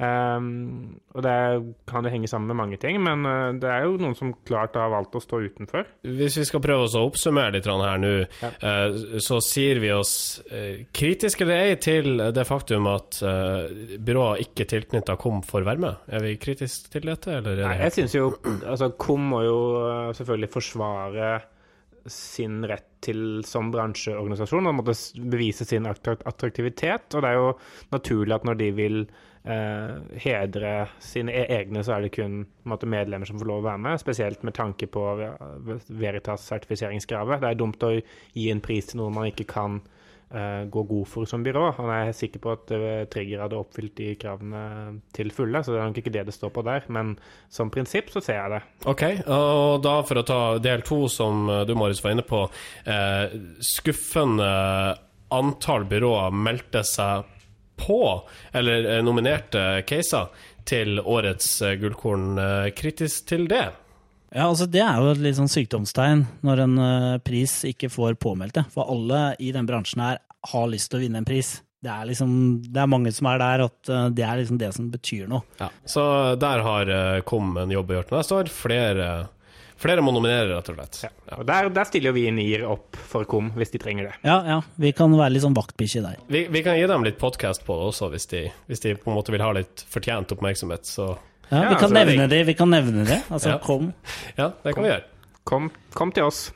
Um, 0.00 0.96
og 1.12 1.20
det 1.26 1.32
kan 1.90 2.06
jo 2.06 2.12
henge 2.12 2.28
sammen 2.30 2.48
med 2.48 2.56
mange 2.56 2.78
ting, 2.80 2.96
men 3.04 3.26
eh, 3.28 3.58
det 3.60 3.68
er 3.68 3.82
jo 3.84 3.98
noen 4.00 4.14
som 4.16 4.30
klart 4.48 4.78
har 4.80 4.88
valgt 4.94 5.18
å 5.18 5.20
stå 5.20 5.42
utenfor. 5.44 5.84
Hvis 6.06 6.38
vi 6.40 6.44
skal 6.48 6.62
prøve 6.64 6.86
oss 6.86 6.96
å 6.96 7.02
oppsummere 7.04 7.52
litt 7.58 7.68
her 7.68 8.00
nå, 8.00 8.12
Ja. 8.40 8.50
uh, 8.64 9.18
så 9.20 9.42
sier 9.44 9.80
vi 9.82 9.90
oss 9.92 10.40
uh, 10.48 10.86
kritiske 10.96 11.44
eller 11.44 11.66
ei 11.66 11.76
til 11.82 12.22
det 12.32 12.46
faktum 12.48 12.88
at 12.88 13.20
uh, 13.26 13.68
byrået 14.00 14.46
ikke 14.46 14.68
tilknytta 14.72 15.18
KOM 15.20 15.44
får 15.44 15.68
være 15.68 15.84
med. 15.84 16.08
Er 16.08 16.24
vi 16.24 16.36
kritiske 16.40 16.94
til 16.96 17.10
dette, 17.10 17.36
eller 17.36 17.52
er 17.52 17.60
det 17.60 17.68
Nei, 17.68 17.78
jeg 17.84 17.96
syns 17.98 18.16
jo 18.16 18.30
Altså, 18.40 18.92
KOM 18.96 19.30
må 19.34 19.44
jo 19.44 19.58
selvfølgelig 20.16 20.54
forsvare 20.54 21.32
sin 22.08 22.62
rett 22.64 22.86
til 23.04 23.42
som 23.44 23.68
bransjeorganisasjon 23.72 24.68
og 24.70 24.78
måtte 24.80 24.94
bevise 25.32 25.66
sin 25.68 25.88
attraktivitet. 25.90 27.12
Og 27.12 27.20
det 27.24 27.30
er 27.30 27.36
jo 27.36 27.50
naturlig 27.92 28.36
at 28.38 28.46
når 28.48 28.60
de 28.60 28.70
vil 28.76 29.02
eh, 29.44 30.18
hedre 30.24 30.74
sine 31.02 31.32
e- 31.32 31.48
egne, 31.60 31.84
så 31.84 31.96
er 31.96 32.06
det 32.06 32.14
kun 32.16 32.42
måte, 32.68 32.88
medlemmer 32.90 33.28
som 33.28 33.40
får 33.40 33.48
lov 33.48 33.62
å 33.62 33.68
være 33.70 33.84
med. 33.86 34.02
Spesielt 34.02 34.44
med 34.46 34.56
tanke 34.56 34.88
på 34.90 35.06
Veritas-sertifiseringskravet. 35.88 37.40
Det 37.40 37.50
er 37.50 37.58
dumt 37.58 37.86
å 37.86 37.94
gi 37.96 38.50
en 38.52 38.62
pris 38.64 38.90
til 38.90 39.00
noe 39.00 39.14
man 39.14 39.30
ikke 39.30 39.48
kan 39.50 39.80
eh, 40.30 40.64
gå 40.70 40.84
god 40.90 41.08
for 41.08 41.28
som 41.30 41.44
byrå. 41.46 41.66
Og 41.72 41.90
jeg 41.92 42.10
er 42.10 42.18
sikker 42.20 42.44
på 42.44 42.54
at 42.54 42.74
eh, 42.76 43.04
Trigger 43.12 43.44
hadde 43.46 43.60
oppfylt 43.60 43.96
de 43.98 44.12
kravene 44.20 44.64
til 45.16 45.32
fulle, 45.34 45.62
så 45.64 45.74
det 45.74 45.80
er 45.80 45.92
nok 45.92 46.02
ikke 46.02 46.14
det 46.18 46.26
det 46.28 46.36
står 46.36 46.54
på 46.56 46.66
der. 46.66 46.86
Men 46.92 47.16
som 47.52 47.72
prinsipp 47.72 48.12
så 48.12 48.22
ser 48.24 48.40
jeg 48.42 48.56
det. 48.56 48.62
Ok, 48.90 49.04
og 49.26 49.80
da 49.86 50.00
for 50.06 50.20
å 50.20 50.26
ta 50.26 50.40
del 50.62 50.84
to, 50.86 51.04
som 51.12 51.48
eh, 51.48 51.64
du 51.68 51.76
Marius 51.78 52.04
var 52.04 52.16
inne 52.16 52.26
på. 52.26 52.46
Eh, 52.84 53.38
skuffende 53.64 54.50
antall 55.30 55.84
byråer 55.86 56.34
meldte 56.34 56.82
seg 56.86 57.36
på, 57.80 58.00
eller 58.52 58.86
eh, 58.96 59.02
nominerte 59.04 59.82
caser, 59.88 60.28
til 60.68 61.00
årets 61.00 61.48
eh, 61.64 61.76
Gullkorn. 61.80 62.26
Eh, 62.38 62.66
kritisk 62.76 63.26
til 63.30 63.48
det? 63.50 63.70
Ja, 64.30 64.46
altså 64.46 64.68
Det 64.70 64.82
er 64.84 65.00
jo 65.00 65.10
et 65.10 65.22
litt 65.24 65.38
sånn 65.40 65.50
sykdomstegn 65.50 66.20
når 66.46 66.60
en 66.62 66.76
pris 67.26 67.56
ikke 67.66 67.88
får 67.90 68.14
påmeldt 68.22 68.60
det. 68.60 68.62
For 68.70 68.86
alle 68.92 69.32
i 69.42 69.50
den 69.56 69.66
bransjen 69.66 70.04
her 70.04 70.20
har 70.52 70.70
lyst 70.70 70.92
til 70.92 71.00
å 71.00 71.02
vinne 71.02 71.18
en 71.18 71.26
pris. 71.26 71.56
Det 71.82 71.90
er 71.90 72.06
liksom, 72.06 72.30
det 72.62 72.78
er 72.78 72.92
mange 72.92 73.10
som 73.16 73.26
er 73.26 73.40
der 73.42 73.64
at 73.64 73.90
det 74.14 74.22
er 74.22 74.38
liksom 74.38 74.60
det 74.60 74.68
som 74.76 74.86
betyr 74.92 75.26
noe. 75.32 75.42
Ja, 75.58 75.72
Så 75.82 76.04
der 76.38 76.62
har 76.62 76.92
KOM 77.26 77.56
en 77.58 77.74
jobb 77.74 77.90
å 77.90 77.96
gjøre 77.96 78.10
til 78.12 78.18
neste 78.20 78.38
år. 78.38 78.52
Flere, 78.54 79.08
flere 79.80 80.02
må 80.04 80.12
nominere, 80.12 80.50
rett 80.52 80.68
og 80.72 80.76
slett. 80.76 80.98
Ja. 81.06 81.38
Og 81.40 81.46
der, 81.48 81.70
der 81.72 81.88
stiller 81.88 82.12
vi 82.16 82.26
NIR 82.34 82.66
opp 82.68 82.98
for 83.10 83.24
KOM 83.28 83.50
hvis 83.56 83.72
de 83.72 83.80
trenger 83.82 84.10
det. 84.10 84.14
Ja, 84.26 84.36
ja, 84.46 84.58
vi 84.80 84.92
kan 84.96 85.12
være 85.16 85.32
litt 85.34 85.44
sånn 85.46 85.56
vaktbikkje 85.56 86.02
der. 86.04 86.18
Vi, 86.28 86.44
vi 86.52 86.62
kan 86.66 86.76
gi 86.78 86.86
dem 86.90 87.06
litt 87.06 87.18
podkast 87.20 87.64
på 87.66 87.78
det 87.80 87.88
også, 87.94 88.10
hvis 88.12 88.28
de, 88.32 88.44
hvis 88.68 88.84
de 88.84 88.94
på 89.00 89.10
en 89.10 89.16
måte 89.16 89.32
vil 89.34 89.42
ha 89.44 89.50
litt 89.56 89.84
fortjent 89.90 90.36
oppmerksomhet. 90.36 90.84
Så 90.88 91.10
Ja, 91.50 91.64
Ja, 91.64 91.68
vi 91.72 91.74
kan 91.80 91.88
altså, 91.90 91.96
nevne 91.96 92.28
det, 92.30 92.42
vi 92.46 92.54
kan 92.54 92.70
nevne 92.70 93.04
det. 93.08 93.22
Altså, 93.28 93.48
Ja. 93.56 93.58
kom. 93.64 93.88
ja, 94.38 94.52
det 94.62 94.74
kan 94.76 94.84
vi 94.84 94.90
gjøre. 94.92 95.02
Kom, 95.50 95.70
kom 95.96 96.12
til 96.14 96.28
oss. 96.28 96.52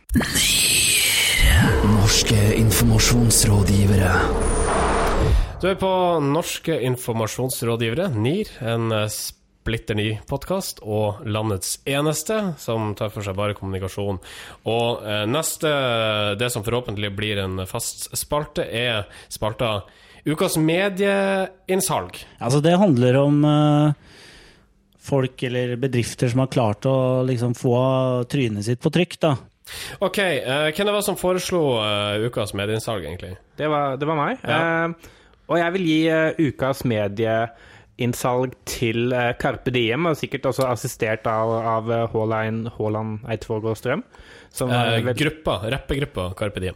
Norske 1.85 2.39
informasjonsrådgivere. 2.61 4.13
Du 5.63 5.67
er 5.71 5.77
på 5.81 5.91
Norske 6.21 6.77
informasjonsrådgivere, 6.91 8.11
NIR, 8.15 8.51
en 8.75 8.93
eh, 8.93 9.07
splitter 9.65 9.97
ny 9.97 10.11
podkast, 10.29 10.83
og 10.85 11.23
landets 11.25 11.79
eneste 11.89 12.37
som 12.61 12.91
tar 12.99 13.09
for 13.15 13.25
seg 13.25 13.37
bare 13.39 13.57
kommunikasjon. 13.57 14.19
Og 14.69 15.07
eh, 15.09 15.23
neste, 15.31 15.71
det 16.37 16.51
som 16.53 16.67
forhåpentlig 16.67 17.09
blir 17.17 17.41
en 17.41 17.65
fast 17.69 18.11
spalte, 18.13 18.67
er 18.69 19.09
spalta 19.33 19.79
Ukas 20.25 20.59
medieinnsalg. 20.61 22.21
Altså, 22.45 22.61
det 22.65 22.77
handler 22.81 23.17
om 23.23 23.41
eh, 23.49 24.15
folk 25.01 25.49
eller 25.49 25.77
bedrifter 25.81 26.29
som 26.33 26.45
har 26.45 26.53
klart 26.53 26.85
å 26.89 27.25
liksom 27.25 27.57
få 27.57 27.75
trynet 28.29 28.69
sitt 28.69 28.85
på 28.85 28.93
trykk, 28.93 29.21
da. 29.25 29.35
Ok, 30.05 30.21
eh, 30.21 30.71
hvem 30.77 30.93
det 30.93 30.99
var 31.01 31.05
som 31.09 31.17
foreslo 31.17 31.67
eh, 31.81 32.29
ukas 32.29 32.53
medieinnsalg, 32.53 33.09
egentlig? 33.09 33.39
Det 33.57 33.69
var, 33.73 33.97
det 33.97 34.13
var 34.13 34.27
meg. 34.27 34.45
Ja. 34.45 34.65
Eh, 34.85 35.13
og 35.49 35.61
jeg 35.61 35.73
vil 35.79 35.89
gi 35.89 36.03
ukas 36.53 36.85
ukas 36.85 36.91
medieinnsalg 37.99 38.55
til 38.67 39.13
eh, 39.15 39.33
Carpe 39.39 39.71
Diem, 39.73 40.07
og 40.11 40.17
sikkert 40.19 40.47
også 40.51 40.67
assistert 40.71 41.27
av, 41.27 41.51
av 41.65 41.91
eh, 41.91 42.07
Haaland, 42.13 43.21
Eidsvåg 43.31 43.65
og 43.71 43.77
Strøm. 43.79 44.03
Som 44.51 44.71
Eh, 44.71 45.01
vel- 45.03 45.15
gruppa, 45.15 45.61
rappegruppa 45.71 46.35
Carpe 46.37 46.61
Diem. 46.61 46.75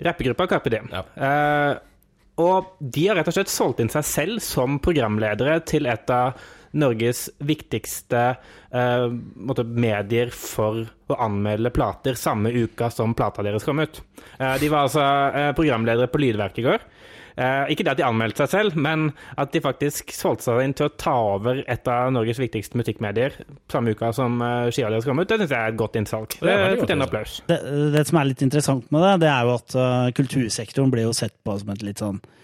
Rappegruppa 0.00 0.46
Carpe 0.48 0.70
Diem. 0.70 0.88
Ja. 0.92 1.02
Eh, 1.16 1.78
og 2.38 2.70
de 2.80 3.06
har 3.08 3.16
rett 3.16 3.28
og 3.28 3.34
slett 3.34 3.48
solgt 3.52 3.80
inn 3.80 3.90
seg 3.90 4.04
selv 4.04 4.40
som 4.40 4.78
programledere 4.80 5.60
til 5.66 5.86
et 5.86 6.08
av 6.10 6.38
Norges 6.72 7.28
viktigste 7.42 8.36
eh, 8.72 9.08
måtte, 9.36 9.64
medier 9.64 10.30
for 10.30 10.86
å 11.10 11.16
anmelde 11.18 11.72
plater 11.74 12.14
samme 12.14 12.52
uka 12.54 12.88
som 12.94 13.12
plata 13.18 13.42
deres 13.42 13.64
kom 13.66 13.80
ut. 13.82 14.00
Eh, 14.38 14.54
de 14.62 14.68
var 14.70 14.86
altså 14.86 15.02
programledere 15.58 16.06
på 16.08 16.22
Lydverket 16.22 16.62
i 16.62 16.68
går. 16.68 16.86
Eh, 17.40 17.72
ikke 17.72 17.86
det 17.86 17.94
at 17.94 18.00
de 18.00 18.04
anmeldte 18.04 18.44
seg 18.44 18.52
selv, 18.52 18.76
men 18.76 19.10
at 19.40 19.52
de 19.54 19.62
faktisk 19.64 20.12
solgte 20.12 20.50
seg 20.50 20.64
inn 20.64 20.74
til 20.76 20.90
å 20.90 20.94
ta 21.00 21.14
over 21.36 21.62
et 21.64 21.88
av 21.88 22.10
Norges 22.12 22.40
viktigste 22.42 22.76
musikkmedier 22.76 23.38
samme 23.72 23.94
uka 23.94 24.10
som 24.16 24.40
uh, 24.42 24.68
skiva 24.72 24.90
deres 24.92 25.06
kom 25.08 25.22
ut. 25.22 25.28
Det 25.30 25.38
syns 25.40 25.54
jeg 25.54 25.60
er 25.60 25.72
et 25.72 25.78
godt 25.80 25.96
innsalg. 26.00 26.36
Det 26.40 26.52
er 26.52 26.74
Det 26.74 26.82
fortjener 26.82 27.08
applaus. 27.08 27.38
Det, 27.48 27.58
det 27.94 28.04
som 28.10 28.20
er 28.20 28.28
litt 28.28 28.44
interessant 28.44 28.92
med 28.92 29.06
det, 29.06 29.14
det 29.24 29.30
er 29.32 29.48
jo 29.48 29.56
at 29.56 29.78
eh, 29.78 30.10
kultursektoren 30.18 30.92
blir 30.92 31.08
jo 31.08 31.16
sett 31.16 31.36
på 31.46 31.56
som 31.60 31.72
et 31.72 31.86
litt 31.86 32.02
sånn 32.02 32.20
eh, 32.20 32.36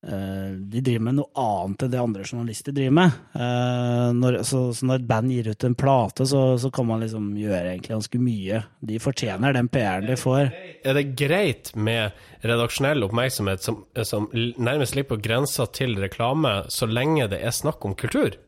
De 0.00 0.80
driver 0.80 1.02
med 1.04 1.18
noe 1.18 1.28
annet 1.36 1.82
enn 1.84 1.90
det 1.92 1.98
andre 2.00 2.24
journalister 2.24 2.72
driver 2.72 2.94
med. 2.96 3.16
Eh, 3.36 4.06
når, 4.16 4.38
så, 4.48 4.62
så 4.72 4.88
når 4.88 5.02
et 5.02 5.08
band 5.10 5.34
gir 5.34 5.50
ut 5.52 5.66
en 5.68 5.76
plate, 5.76 6.24
så, 6.30 6.40
så 6.62 6.70
kan 6.72 6.88
man 6.88 7.04
liksom 7.04 7.26
gjøre 7.36 7.74
egentlig 7.74 7.92
ganske 7.92 8.20
mye. 8.22 8.62
De 8.80 9.00
fortjener 9.02 9.56
den 9.56 9.68
PR-en 9.72 10.08
de 10.08 10.16
får. 10.16 10.52
Er 10.88 10.96
det 10.96 11.06
greit 11.20 11.74
med 11.76 12.16
redaksjonell 12.40 13.04
oppmerksomhet 13.04 13.66
som, 13.66 13.82
som 14.08 14.30
nærmest 14.32 14.96
ligger 14.96 15.12
på 15.12 15.20
grensa 15.28 15.68
til 15.68 15.98
reklame, 16.00 16.62
så 16.72 16.88
lenge 16.88 17.28
det 17.34 17.42
er 17.44 17.52
snakk 17.54 17.84
om 17.84 17.98
kultur? 17.98 18.40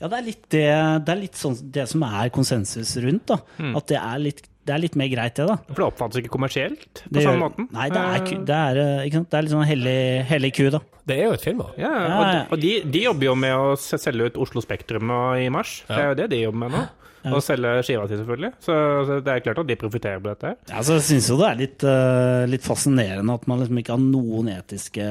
Ja, 0.00 0.10
det 0.10 0.18
er 0.18 0.26
litt 0.26 0.44
det, 0.52 0.66
det, 1.06 1.12
er 1.12 1.20
litt 1.22 1.38
sånn, 1.38 1.56
det 1.72 1.86
som 1.88 2.02
er 2.04 2.34
konsensus 2.34 2.96
rundt. 3.00 3.30
da. 3.30 3.38
At 3.78 3.88
det 3.88 4.00
er, 4.00 4.18
litt, 4.20 4.42
det 4.66 4.74
er 4.74 4.82
litt 4.82 4.96
mer 4.98 5.08
greit, 5.12 5.36
det, 5.38 5.46
da. 5.48 5.56
For 5.70 5.78
det 5.82 5.86
oppfattes 5.86 6.20
ikke 6.20 6.32
kommersielt 6.34 7.02
på 7.06 7.14
Det 7.16 7.22
samme 7.24 7.44
måten. 7.46 7.68
Nei, 7.74 7.88
det 7.94 8.02
er, 8.02 8.18
Eh, 8.26 8.44
det 8.50 8.56
er, 8.58 8.80
eh, 8.82 9.06
ikke 9.06 9.20
sant? 9.20 9.30
Det 9.30 9.38
er 9.38 9.46
litt 9.46 9.54
sånn 9.54 9.66
hellig, 9.70 9.96
hellig 10.32 10.52
ku, 10.58 10.66
da. 10.74 10.80
Det 11.06 11.16
er 11.20 11.24
jo 11.28 11.32
et 11.38 11.44
firma. 11.46 11.70
Ja, 11.78 11.90
Ja, 11.94 12.20
ja. 12.34 12.44
og 12.50 12.60
de, 12.60 12.72
de 12.82 13.02
jobber 13.06 13.28
jo 13.30 13.34
med 13.38 13.54
å 13.54 13.74
selge 13.78 14.26
ut 14.30 14.38
Oslo 14.42 14.60
Spektrum 14.64 15.10
i 15.38 15.48
mars. 15.54 15.82
Det 15.86 15.98
er 16.02 16.08
jo 16.10 16.16
det 16.18 16.30
de 16.34 16.40
jobber 16.42 16.64
med 16.66 16.74
nå. 16.74 16.84
Og 17.26 17.40
selge 17.42 17.70
skiva 17.82 18.04
si, 18.06 18.14
selvfølgelig. 18.20 18.52
Så, 18.62 18.74
så 19.06 19.16
det 19.26 19.32
er 19.32 19.40
klart 19.42 19.58
at 19.58 19.66
de 19.66 19.74
profitterer 19.80 20.20
på 20.22 20.30
dette. 20.30 20.52
Ja, 20.70 20.82
så 20.86 20.98
jeg 21.00 21.06
syns 21.08 21.30
jo 21.32 21.38
det 21.40 21.48
er 21.48 21.56
litt, 21.58 21.86
uh, 21.86 22.44
litt 22.46 22.62
fascinerende 22.66 23.34
at 23.34 23.48
man 23.50 23.58
liksom 23.62 23.80
ikke 23.82 23.96
har 23.96 24.02
noen 24.04 24.50
etiske 24.54 25.06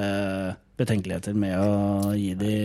betenkeligheter 0.77 1.33
med 1.37 1.55
å 1.61 2.11
gi 2.17 2.33
de 2.39 2.55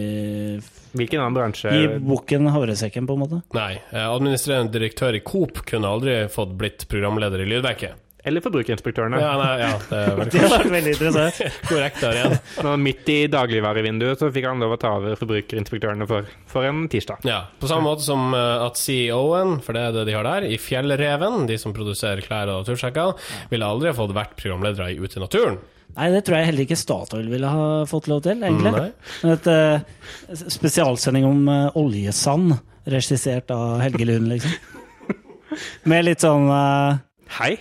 Hvilken 0.98 1.20
annen 1.22 1.36
bransje 1.36 1.70
Gi 1.74 1.86
bukken 2.02 2.48
havresekken, 2.50 3.06
på 3.06 3.14
en 3.16 3.24
måte. 3.24 3.40
Nei. 3.54 3.72
eh, 3.92 4.06
Administrerende 4.10 4.74
direktør 4.74 5.14
i 5.18 5.24
Coop 5.24 5.62
kunne 5.68 5.90
aldri 5.90 6.20
fått 6.32 6.56
blitt 6.58 6.88
programleder 6.90 7.44
i 7.44 7.50
Lydverket. 7.52 8.06
Eller 8.20 8.42
Forbrukerinspektørene. 8.44 9.16
Ja, 9.16 9.30
nei, 9.40 9.52
ja, 9.62 9.68
det 9.88 10.00
var 10.50 10.64
Det 10.66 10.72
veldig 10.74 10.90
interessant. 10.92 11.38
korrekt 11.70 12.02
der 12.04 12.18
igjen. 12.18 12.34
Nå, 12.66 12.74
midt 12.84 13.08
i 13.08 13.14
dagligvarevinduet 13.32 14.20
så 14.20 14.28
fikk 14.34 14.44
han 14.50 14.60
lov 14.60 14.74
å 14.76 14.80
ta 14.82 14.90
over 14.98 15.16
Forbrukerinspektørene 15.16 16.04
for, 16.10 16.28
for 16.50 16.68
en 16.68 16.82
tirsdag. 16.92 17.24
Ja, 17.24 17.38
På 17.62 17.70
samme 17.70 17.88
måte 17.88 18.04
som 18.04 18.34
eh, 18.36 18.66
at 18.66 18.76
CEO-en, 18.76 19.56
for 19.64 19.72
det 19.78 19.86
er 19.86 19.96
det 19.96 20.04
de 20.10 20.18
har 20.18 20.28
der, 20.28 20.50
i 20.52 20.58
Fjellreven, 20.60 21.46
de 21.48 21.56
som 21.62 21.72
produserer 21.72 22.20
klær 22.26 22.52
og 22.58 22.66
tursekker, 22.68 23.14
ville 23.54 23.70
aldri 23.72 23.88
ha 23.94 23.96
fått 24.02 24.12
vært 24.18 24.36
programledere 24.42 24.90
i 24.92 25.00
Ute 25.00 25.16
i 25.16 25.24
naturen. 25.24 25.56
Nei, 25.96 26.08
det 26.14 26.22
tror 26.26 26.38
jeg 26.38 26.48
heller 26.50 26.66
ikke 26.66 26.78
Statoil 26.78 27.30
ville 27.32 27.50
ha 27.50 27.64
fått 27.90 28.08
lov 28.10 28.22
til, 28.24 28.42
egentlig. 28.46 28.72
Nei. 28.74 28.90
Men 29.24 29.34
et 29.34 29.48
uh, 29.50 30.36
spesialsending 30.54 31.26
om 31.28 31.48
uh, 31.50 31.78
oljesand, 31.80 32.54
regissert 32.90 33.50
av 33.54 33.80
Helge 33.82 34.06
Lund, 34.08 34.30
liksom. 34.32 34.54
Med 35.90 36.06
litt 36.06 36.22
sånn 36.22 36.46
uh, 36.48 37.00
Hei. 37.40 37.56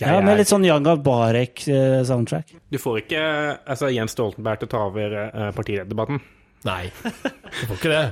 Ja, 0.00 0.16
med 0.24 0.40
litt 0.40 0.48
sånn 0.48 0.64
Jan 0.66 0.82
Garbarek-soundtrack. 0.82 2.48
Du 2.72 2.78
får 2.80 3.02
ikke 3.04 3.20
altså, 3.60 3.90
Jens 3.92 4.16
Stoltenberg 4.16 4.62
til 4.62 4.66
å 4.66 4.72
ta 4.72 4.80
over 4.88 5.14
partilederdebatten. 5.54 6.18
Nei, 6.66 6.88
du 7.04 7.60
får 7.68 7.76
ikke 7.76 7.92
det. 7.92 8.02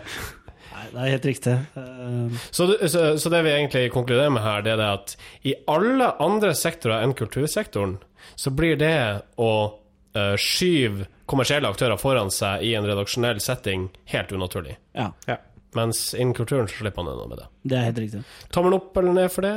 Nei, 0.81 0.87
det 0.93 1.01
er 1.03 1.13
helt 1.15 1.29
riktig. 1.29 1.57
Uh... 1.77 2.41
Så, 2.51 2.67
så, 2.89 3.03
så 3.21 3.33
det 3.33 3.43
vi 3.45 3.53
egentlig 3.53 3.91
konkluderer 3.93 4.33
med 4.33 4.45
her, 4.45 4.65
det 4.65 4.75
er 4.75 4.81
det 4.81 4.89
at 4.95 5.15
i 5.47 5.55
alle 5.71 6.13
andre 6.23 6.55
sektorer 6.57 7.05
enn 7.05 7.15
kultursektoren, 7.19 7.99
så 8.41 8.53
blir 8.55 8.79
det 8.81 8.97
å 9.41 9.53
uh, 9.69 10.37
skyve 10.41 11.09
kommersielle 11.31 11.69
aktører 11.71 12.01
foran 12.01 12.33
seg 12.35 12.65
i 12.67 12.73
en 12.79 12.89
redaksjonell 12.89 13.43
setting 13.45 13.91
helt 14.15 14.33
unaturlig. 14.33 14.79
ja, 14.97 15.13
Ja. 15.29 15.39
Mens 15.79 16.15
innen 16.19 16.35
kulturen 16.35 16.67
så 16.67 16.81
slipper 16.81 17.05
man 17.05 17.13
unna 17.15 17.29
med 17.31 17.39
det. 17.39 17.45
det 17.63 17.77
er 17.79 17.85
helt 17.93 18.01
riktig. 18.03 18.23
Tommel 18.51 18.75
opp 18.75 18.97
eller 18.99 19.15
ned 19.15 19.31
for 19.31 19.47
det? 19.47 19.55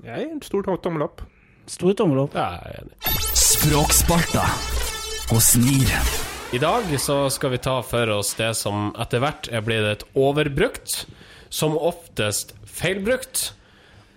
Jeg 0.00 0.24
er 0.24 0.32
en 0.32 0.40
stor 0.40 0.64
tommel 0.80 1.04
opp. 1.04 1.20
Stor 1.68 1.92
tommel 1.92 2.24
opp. 2.24 2.36
Ja, 2.40 2.48
jeg 2.56 2.72
er 2.72 2.84
enig. 2.86 3.14
Språksparta 3.36 4.48
og 5.28 5.42
snir. 5.44 6.31
I 6.52 6.58
dag 6.60 6.84
så 7.00 7.30
skal 7.32 7.50
vi 7.54 7.58
ta 7.64 7.78
for 7.86 8.10
oss 8.12 8.34
det 8.36 8.50
som 8.58 8.90
etter 9.00 9.22
hvert 9.24 9.48
er 9.48 9.62
blitt 9.64 9.86
et 9.88 10.02
overbrukt, 10.18 11.06
som 11.52 11.76
oftest 11.78 12.52
feilbrukt. 12.68 13.52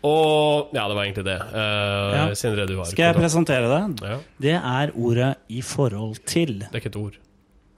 Og 0.05 0.73
Ja, 0.75 0.83
det 0.87 0.95
var 0.97 1.05
egentlig 1.05 1.25
det. 1.25 1.37
Eh, 1.41 2.15
Ja. 2.15 2.33
Sindre, 2.35 2.67
du 2.67 2.75
har 2.77 2.85
Skal 2.85 3.05
jeg 3.05 3.15
kontakt. 3.15 3.23
presentere 3.23 3.67
det? 3.71 4.01
Ja, 4.09 4.17
Det 4.41 4.51
er 4.53 4.91
ordet 4.95 5.35
'i 5.49 5.61
forhold 5.61 6.19
til'. 6.25 6.59
det 6.59 6.73
er 6.73 6.77
ikke 6.79 6.89
et 6.89 6.95
ord. 6.95 7.13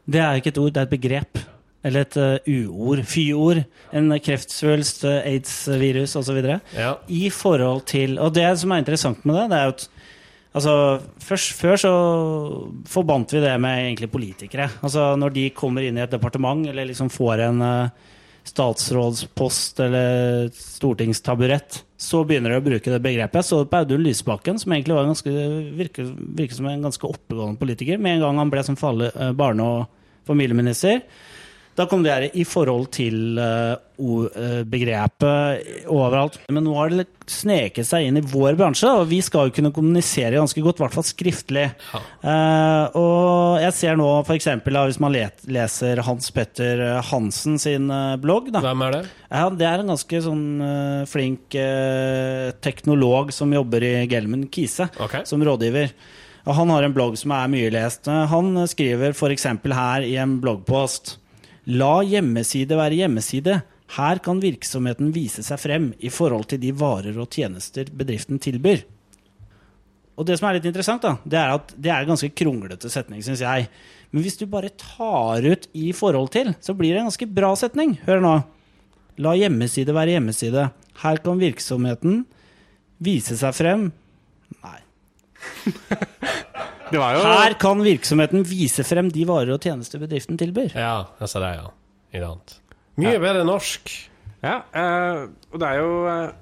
Det 0.09 0.19
er 0.21 0.33
ikke 0.35 0.47
et 0.49 0.57
ord, 0.57 0.73
det 0.73 0.77
er 0.77 0.81
et 0.81 1.01
begrep. 1.01 1.37
Eller 1.83 2.01
et 2.01 2.17
uh, 2.17 2.37
uord. 2.47 3.05
Fy-ord. 3.05 3.63
En 3.93 4.09
kreftsvulst, 4.19 5.03
uh, 5.05 5.21
aids-virus 5.23 6.15
osv. 6.15 6.59
Ja. 6.75 6.95
I 7.07 7.29
forhold 7.29 7.85
til 7.85 8.17
Og 8.19 8.33
det 8.33 8.59
som 8.59 8.71
er 8.71 8.77
interessant 8.77 9.23
med 9.25 9.35
det, 9.35 9.49
det 9.51 9.57
er 9.57 9.63
jo 9.63 9.69
at 9.69 9.87
Altså, 10.57 10.73
først, 11.21 11.53
Før 11.59 11.79
så 11.79 11.93
forbandt 12.89 13.35
vi 13.35 13.43
det 13.43 13.53
med 13.61 13.85
egentlig 13.85 14.09
politikere. 14.11 14.69
Altså 14.81 15.11
Når 15.19 15.35
de 15.35 15.49
kommer 15.55 15.85
inn 15.85 15.99
i 15.99 16.05
et 16.05 16.13
departement 16.13 16.65
eller 16.67 16.89
liksom 16.89 17.11
får 17.13 17.43
en 17.45 17.61
uh, 17.61 18.13
statsrådspost 18.47 19.81
eller 19.83 20.49
stortingstaburett, 20.55 21.81
så 21.99 22.23
begynner 22.27 22.53
de 22.53 22.61
å 22.61 22.65
bruke 22.65 22.93
det 22.93 23.01
begrepet. 23.03 23.45
Så 23.45 23.63
på 23.67 23.81
Audun 23.81 24.03
Lysbakken, 24.05 24.59
som 24.61 24.73
egentlig 24.73 24.95
var 24.97 25.09
ganske, 25.09 25.33
virker, 25.77 26.11
virker 26.37 26.59
som 26.59 26.69
en 26.71 26.85
ganske 26.87 27.09
oppegående 27.09 27.59
politiker. 27.59 27.99
Med 28.01 28.17
en 28.17 28.27
gang 28.27 28.41
han 28.43 28.53
ble 28.53 28.63
som 28.63 28.79
falle, 28.79 29.11
eh, 29.13 29.33
barne- 29.37 29.65
og 29.65 29.87
familieminister. 30.27 31.01
Da 31.77 31.86
kom 31.86 32.01
det 32.01 32.10
her 32.10 32.25
i 32.34 32.43
forhold 32.48 32.88
til 32.96 33.38
eh, 33.38 33.75
eh, 33.77 34.62
begrepet 34.65 35.86
overalt. 35.93 36.39
Men 36.50 36.65
nå 36.65 36.74
har 36.74 36.89
det 36.89 37.05
sneket 37.29 37.86
seg 37.86 38.07
inn 38.07 38.17
i 38.17 38.24
vår 38.25 38.57
bransje, 38.57 38.89
og 38.89 39.05
vi 39.12 39.19
skal 39.22 39.50
jo 39.50 39.53
kunne 39.60 39.74
kommunisere 39.75 40.39
ganske 40.39 40.63
godt, 40.65 40.81
i 40.81 40.86
hvert 40.86 40.96
fall 40.98 41.05
skriftlig. 41.05 41.67
Eh, 41.93 42.98
og 42.98 43.62
jeg 43.62 43.75
ser 43.77 44.00
nå 44.00 44.07
f.eks. 44.24 44.50
hvis 44.65 45.01
man 45.03 45.17
leser 45.17 46.01
Hans 46.07 46.34
Petter 46.34 46.81
Hansen 47.12 47.62
sin 47.62 47.93
blogg, 48.24 48.50
da. 48.55 48.63
Hvem 48.65 48.88
er 48.88 48.98
det? 48.98 49.03
Ja, 49.27 49.46
det 49.53 49.69
er 49.69 49.84
en 49.84 49.91
ganske 49.91 50.24
sånn 50.24 50.46
uh, 50.63 51.05
flink 51.10 51.53
uh, 51.60 52.55
teknolog 52.63 53.34
som 53.36 53.53
jobber 53.53 53.84
i 53.84 53.93
Gelman 54.10 54.48
Kise, 54.50 54.88
okay. 55.03 55.27
som 55.29 55.46
rådgiver. 55.46 55.93
Og 56.48 56.55
han 56.57 56.74
har 56.74 56.88
en 56.88 56.96
blogg 56.96 57.19
som 57.19 57.36
er 57.36 57.51
mye 57.51 57.69
lest. 57.75 58.07
Han 58.07 58.55
skriver 58.72 59.13
f.eks. 59.13 59.50
her 59.67 60.07
i 60.07 60.15
en 60.17 60.38
bloggpost 60.41 61.17
La 61.67 62.00
hjemmeside 62.07 62.77
være 62.79 63.01
hjemmeside. 63.01 63.62
Her 63.97 64.19
kan 64.24 64.39
virksomheten 64.43 65.12
vise 65.15 65.43
seg 65.43 65.59
frem 65.59 65.89
i 66.00 66.12
forhold 66.12 66.47
til 66.51 66.62
de 66.63 66.71
varer 66.75 67.17
og 67.19 67.27
tjenester 67.31 67.89
bedriften 67.91 68.39
tilbyr. 68.43 68.86
Og 70.17 70.25
det 70.25 70.39
som 70.39 70.47
er 70.50 70.57
litt 70.57 70.67
interessant, 70.69 71.03
da, 71.03 71.17
det 71.27 71.38
er 71.38 71.53
at 71.53 71.74
det 71.75 71.91
er 71.91 72.01
en 72.01 72.13
ganske 72.13 72.31
kronglete 72.33 72.89
setning, 72.89 73.21
syns 73.24 73.43
jeg. 73.43 73.67
Men 74.12 74.24
hvis 74.24 74.39
du 74.39 74.47
bare 74.50 74.71
tar 74.79 75.43
ut 75.43 75.67
'i 75.74 75.91
forhold 75.91 76.31
til', 76.31 76.55
så 76.59 76.74
blir 76.74 76.95
det 76.95 77.03
en 77.03 77.12
ganske 77.12 77.27
bra 77.27 77.53
setning. 77.55 78.00
Hør 78.07 78.21
nå. 78.21 78.43
La 79.17 79.36
hjemmeside 79.36 79.93
være 79.93 80.17
hjemmeside. 80.17 80.71
Her 81.03 81.17
kan 81.17 81.39
virksomheten 81.39 82.25
vise 83.00 83.38
seg 83.38 83.53
frem 83.53 83.91
Nei. 84.63 84.79
Det 86.91 87.01
var 87.01 87.17
jo 87.17 87.24
Her 87.25 87.56
kan 87.62 87.84
virksomheten 87.86 88.46
vise 88.48 88.86
frem 88.88 89.12
de 89.13 89.25
varer 89.27 89.56
og 89.56 89.63
tjenester 89.63 90.01
bedriften 90.01 90.39
tilbyr. 90.39 90.75
Ja, 90.77 91.08
jeg 91.22 91.32
sa 91.32 91.44
det, 91.44 91.53
ja. 91.60 91.72
Ikke 92.13 92.29
sant. 92.29 92.58
Mye 92.98 93.20
bedre 93.22 93.46
norsk. 93.48 93.91
Ja, 94.46 94.60
eh, 94.72 95.24
og 95.51 95.62
det 95.62 95.70
er 95.70 95.82
jo 95.82 95.94
eh, 96.12 96.36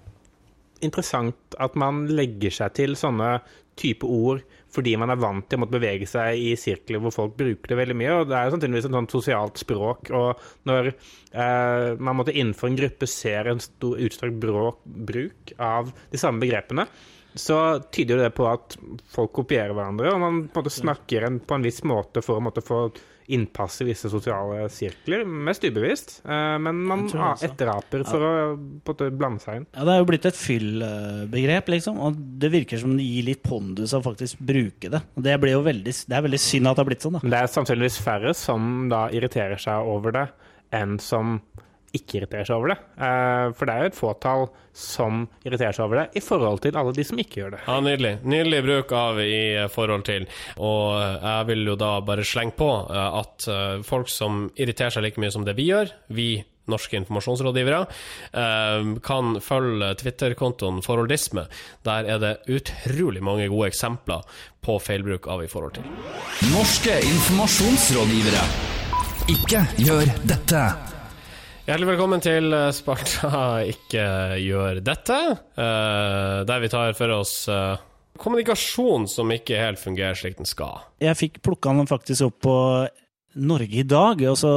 interessant 0.85 1.57
at 1.61 1.77
man 1.79 2.05
legger 2.11 2.53
seg 2.53 2.75
til 2.77 2.97
sånne 2.99 3.37
type 3.79 4.07
ord 4.07 4.43
fordi 4.75 4.95
man 4.99 5.11
er 5.13 5.19
vant 5.19 5.45
til 5.47 5.57
å 5.57 5.63
måtte 5.63 5.77
bevege 5.77 6.07
seg 6.09 6.39
i 6.39 6.53
sirkler 6.59 6.99
hvor 7.03 7.13
folk 7.15 7.35
bruker 7.39 7.71
det 7.71 7.77
veldig 7.79 7.95
mye. 7.95 8.13
og 8.17 8.25
Det 8.27 8.35
er 8.35 8.47
jo 8.47 8.55
sannsynligvis 8.55 8.87
et 8.89 8.95
sånt 8.97 9.13
sosialt 9.13 9.61
språk. 9.61 10.11
Og 10.11 10.41
når 10.67 10.89
eh, 10.91 11.91
man 11.95 12.17
måtte 12.19 12.35
innenfor 12.35 12.71
en 12.71 12.79
gruppe 12.81 13.07
ser 13.07 13.47
en 13.51 13.63
stor 13.63 14.01
utstrakt 14.03 14.35
bråk, 14.41 14.81
bruk 14.83 15.53
av 15.55 15.93
de 16.11 16.19
samme 16.19 16.43
begrepene, 16.43 16.89
så 17.35 17.79
tyder 17.91 18.15
jo 18.15 18.23
det 18.23 18.31
på 18.37 18.47
at 18.47 18.77
folk 19.11 19.33
kopierer 19.35 19.75
hverandre, 19.75 20.13
og 20.13 20.21
man 20.21 20.39
på 20.47 20.59
en 20.59 20.63
måte 20.63 20.73
snakker 20.73 21.27
en, 21.27 21.41
på 21.43 21.57
en 21.57 21.65
viss 21.65 21.83
måte 21.87 22.23
for 22.23 22.39
å 22.39 22.45
måte 22.45 22.63
få 22.63 22.87
innpass 23.27 23.79
i 23.81 23.87
visse 23.87 24.09
sosiale 24.09 24.67
sirkler, 24.69 25.23
mest 25.25 25.63
ubevisst. 25.65 26.19
Eh, 26.25 26.57
men 26.61 26.83
man 26.85 27.05
også. 27.07 27.47
etteraper 27.47 28.05
for 28.05 28.21
å 28.21 28.31
på 28.53 28.61
en 28.61 28.91
måte 28.91 29.09
blande 29.17 29.41
seg 29.41 29.61
inn. 29.61 29.67
Ja, 29.73 29.87
Det 29.87 29.95
er 29.95 30.03
jo 30.03 30.07
blitt 30.11 30.27
et 30.29 30.37
fyllbegrep, 30.39 31.71
liksom. 31.73 31.99
Og 32.05 32.19
det 32.41 32.51
virker 32.53 32.81
som 32.81 32.95
det 32.97 33.07
gir 33.07 33.27
litt 33.31 33.43
pondus 33.45 33.95
å 33.97 34.03
faktisk 34.05 34.39
bruke 34.45 34.91
det. 34.93 35.01
Og 35.17 35.25
det, 35.25 35.39
blir 35.41 35.57
jo 35.57 35.65
veldig, 35.65 35.95
det 36.05 36.19
er 36.19 36.27
veldig 36.27 36.41
synd 36.41 36.69
at 36.69 36.77
det 36.77 36.85
har 36.85 36.91
blitt 36.91 37.07
sånn, 37.07 37.17
da. 37.17 37.23
Men 37.25 37.33
det 37.33 37.41
er 37.41 37.53
sannsynligvis 37.55 37.99
færre 38.05 38.35
som 38.37 38.87
da 38.93 39.07
irriterer 39.09 39.61
seg 39.61 39.89
over 39.89 40.15
det, 40.15 40.27
enn 40.75 40.99
som 41.01 41.39
ikke 41.95 42.19
irriterer 42.19 42.47
seg 42.47 42.57
over 42.57 42.73
det. 42.73 42.77
Eh, 42.97 43.49
for 43.55 43.67
det 43.67 43.75
er 43.75 43.83
jo 43.83 43.91
et 43.91 43.99
fåtall 43.99 44.47
som 44.75 45.21
irriterer 45.45 45.75
seg 45.75 45.85
over 45.85 46.01
det, 46.01 46.07
i 46.19 46.23
forhold 46.23 46.63
til 46.65 46.79
alle 46.79 46.95
de 46.95 47.05
som 47.07 47.21
ikke 47.21 47.41
gjør 47.41 47.55
det. 47.55 47.61
Ja, 47.67 47.77
Nydelig. 47.85 48.15
Nydelig 48.25 48.63
bruk 48.65 48.95
av 48.97 49.21
i 49.23 49.37
eh, 49.53 49.69
forhold 49.71 50.07
til. 50.09 50.27
Og 50.57 50.97
eh, 50.99 51.21
jeg 51.27 51.51
vil 51.51 51.63
jo 51.71 51.77
da 51.79 51.93
bare 52.05 52.27
slenge 52.27 52.57
på 52.59 52.71
at 52.95 53.47
folk 53.87 54.09
som 54.11 54.45
irriterer 54.55 54.93
seg 54.93 55.05
like 55.05 55.21
mye 55.21 55.33
som 55.33 55.45
det 55.47 55.55
vi 55.57 55.69
gjør, 55.69 55.91
vi 56.15 56.29
norske 56.67 56.97
informasjonsrådgivere, 56.97 57.85
eh, 58.33 58.99
kan 59.03 59.41
følge 59.41 59.95
Twitter-kontoen 59.95 60.81
Forholdisme. 60.81 61.47
Der 61.83 62.03
er 62.03 62.19
det 62.19 62.37
utrolig 62.47 63.23
mange 63.23 63.47
gode 63.47 63.67
eksempler 63.67 64.21
på 64.61 64.79
feilbruk 64.79 65.27
av 65.27 65.43
i 65.43 65.47
forhold 65.47 65.73
til. 65.73 65.83
Norske 66.53 66.99
informasjonsrådgivere. 67.01 68.43
Ikke 69.29 69.65
gjør 69.77 70.05
dette. 70.27 70.94
Hjertelig 71.65 71.95
velkommen 71.95 72.21
til 72.21 72.53
eh, 72.53 72.67
Sparta 72.77 73.29
ikke 73.73 74.03
gjør 74.37 74.83
dette, 74.85 75.15
eh, 75.57 76.41
der 76.45 76.59
vi 76.61 76.67
tar 76.69 76.91
for 76.93 77.09
oss 77.15 77.47
eh, 77.49 77.79
kommunikasjon 78.21 79.07
som 79.09 79.33
ikke 79.33 79.57
helt 79.57 79.81
fungerer 79.81 80.13
slik 80.19 80.37
den 80.37 80.45
skal. 80.45 80.83
Jeg 81.01 81.17
fikk 81.17 81.39
plukka 81.41 81.73
den 81.73 81.89
faktisk 81.89 82.27
opp 82.27 82.37
på 82.45 82.57
Norge 83.49 83.79
i 83.81 83.85
dag, 83.89 84.21
altså 84.29 84.51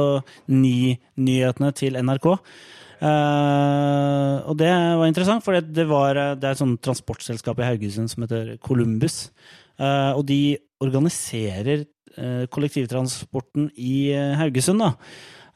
Ni-nyhetene 0.53 1.71
til 1.73 1.97
NRK. 1.97 2.27
Og 2.29 4.53
det 4.61 4.69
var 4.69 5.09
interessant, 5.09 5.43
for 5.43 5.57
det, 5.57 5.87
var, 5.89 6.21
det 6.37 6.45
er 6.45 6.53
et 6.53 6.61
sånt 6.61 6.79
transportselskap 6.85 7.59
i 7.59 7.71
Haugesund 7.71 8.13
som 8.13 8.23
heter 8.23 8.53
Columbus. 8.63 9.17
Og 9.81 10.21
de 10.29 10.55
organiserer 10.79 11.83
kollektivtransporten 12.53 13.67
i 13.75 14.13
Haugesund, 14.39 14.85
da. 14.85 14.93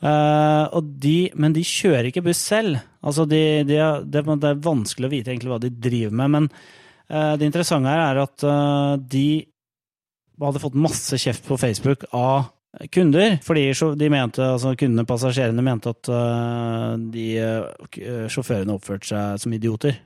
Og 0.03 0.87
de, 0.99 1.17
men 1.39 1.53
de 1.55 1.63
kjører 1.63 2.09
ikke 2.09 2.25
buss 2.25 2.41
selv. 2.43 2.81
Altså 3.03 3.27
de, 3.29 3.41
de, 3.67 3.79
det, 4.07 4.23
er 4.23 4.63
vanskelig 4.63 5.07
å 5.09 5.13
vite 5.13 5.31
egentlig 5.31 5.53
hva 5.53 5.61
de 5.63 5.71
driver 5.71 6.17
med. 6.19 6.33
Men 6.35 6.49
uh, 6.49 7.35
det 7.39 7.47
interessante 7.47 7.91
her 7.91 8.03
er 8.09 8.23
at 8.23 8.45
uh, 8.47 8.95
de 8.99 9.45
hadde 10.43 10.63
fått 10.63 10.75
masse 10.79 11.19
kjeft 11.21 11.47
på 11.47 11.59
Facebook 11.61 12.03
av 12.11 12.49
kunder. 12.91 13.37
Fordi 13.45 13.67
de 13.99 14.09
mente, 14.11 14.43
altså 14.43 14.73
kundene, 14.75 15.05
passasjerene, 15.07 15.63
mente 15.63 15.91
at 15.93 16.09
de 17.13 17.27
sjåførene 18.33 18.73
oppførte 18.73 19.11
seg 19.11 19.43
som 19.43 19.53
idioter. 19.53 19.99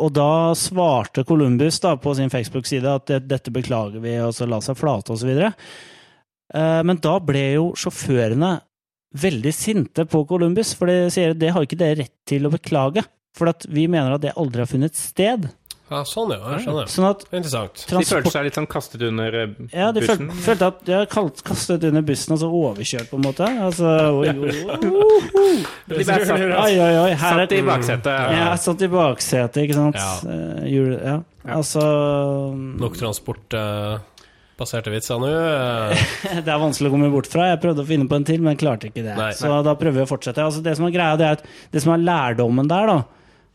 Og 0.00 0.08
da 0.16 0.54
svarte 0.56 1.26
Columbus 1.28 1.76
da, 1.84 1.92
på 2.00 2.14
sin 2.16 2.32
Facebook-side 2.32 2.88
at 2.88 3.12
det, 3.12 3.20
dette 3.28 3.52
beklager 3.52 4.00
vi, 4.00 4.16
og 4.24 4.32
så 4.34 4.48
la 4.48 4.62
seg 4.64 4.80
flate 4.80 5.12
osv. 5.12 5.44
Uh, 6.54 6.80
men 6.86 6.98
da 7.02 7.16
ble 7.20 7.44
jo 7.56 7.70
sjåførene 7.78 8.52
veldig 9.22 9.52
sinte 9.56 10.06
på 10.08 10.24
Columbus, 10.28 10.74
for 10.76 10.90
de 10.90 11.06
sier 11.14 11.34
at 11.34 11.40
det 11.40 11.52
har 11.56 11.66
ikke 11.66 11.78
dere 11.80 12.00
rett 12.04 12.14
til 12.28 12.48
å 12.48 12.52
beklage. 12.52 13.04
For 13.36 13.50
at 13.52 13.66
vi 13.68 13.84
mener 13.90 14.14
at 14.16 14.22
det 14.24 14.32
aldri 14.40 14.62
har 14.64 14.70
funnet 14.70 14.96
sted. 14.96 15.50
Ja, 15.86 16.00
sånn, 16.08 16.32
ja. 16.34 16.40
Jeg 16.56 16.64
skjønner. 16.64 16.88
Sånn 16.90 17.04
at 17.06 17.20
Interessant. 17.28 17.82
De 17.86 18.00
følte 18.08 18.30
seg 18.32 18.46
litt 18.48 18.56
sånn 18.58 18.66
kastet 18.66 19.04
under 19.06 19.36
bussen? 19.52 19.68
Ja, 19.70 19.92
de 19.94 20.02
følte, 20.02 20.38
følte 20.42 20.70
at 20.72 20.80
de 20.88 20.96
har 20.96 21.06
kastet 21.46 21.84
under 21.86 22.02
bussen 22.08 22.34
og 22.34 22.40
så 22.42 22.48
overkjørt, 22.50 23.06
på 23.12 23.20
en 23.20 23.22
måte. 23.28 23.46
Altså, 23.68 23.92
oi, 24.16 24.32
oi, 24.32 24.56
oi. 24.66 25.52
De 25.86 26.00
ble 26.00 26.06
satt, 26.08 26.32
oi, 26.32 26.72
oi, 26.74 26.90
oi. 27.04 27.12
Her 27.14 27.38
satt 27.44 27.54
i 27.54 27.62
baksetet. 27.68 28.10
Ja, 28.34 28.48
satt 28.58 28.82
i 28.82 28.90
baksetet, 28.90 29.60
ikke 29.62 29.78
sant. 29.78 30.00
Ja. 30.00 30.34
Eh, 30.34 30.66
jul- 30.72 30.98
ja. 30.98 31.20
Altså 31.54 31.84
Nok 32.82 32.98
transportbaserte 34.56 34.90
vitser 34.90 35.18
nå. 35.20 35.28
eh. 35.28 36.40
Det 36.44 36.48
er 36.52 36.60
vanskelig 36.60 36.88
å 36.88 36.94
komme 36.94 37.10
bort 37.12 37.28
fra. 37.28 37.50
Jeg 37.52 37.60
prøvde 37.62 37.82
å 37.84 37.88
finne 37.88 38.08
på 38.08 38.16
en 38.16 38.24
til, 38.24 38.40
men 38.42 38.56
klarte 38.56 38.88
ikke 38.88 39.04
det. 39.04 39.16
Nei. 39.16 39.32
Så 39.36 39.50
da 39.64 39.74
prøver 39.76 40.00
vi 40.00 40.06
å 40.06 40.10
fortsette. 40.10 40.42
Altså, 40.42 40.62
det 40.64 40.76
som 40.76 40.86
er 40.86 40.94
greia, 40.94 41.16
det 41.20 41.26
er 41.26 41.36
at 41.38 41.44
det 41.72 41.82
som 41.84 41.92
er 41.94 42.04
lærdommen 42.04 42.68
der, 42.70 42.86
da, 42.86 42.98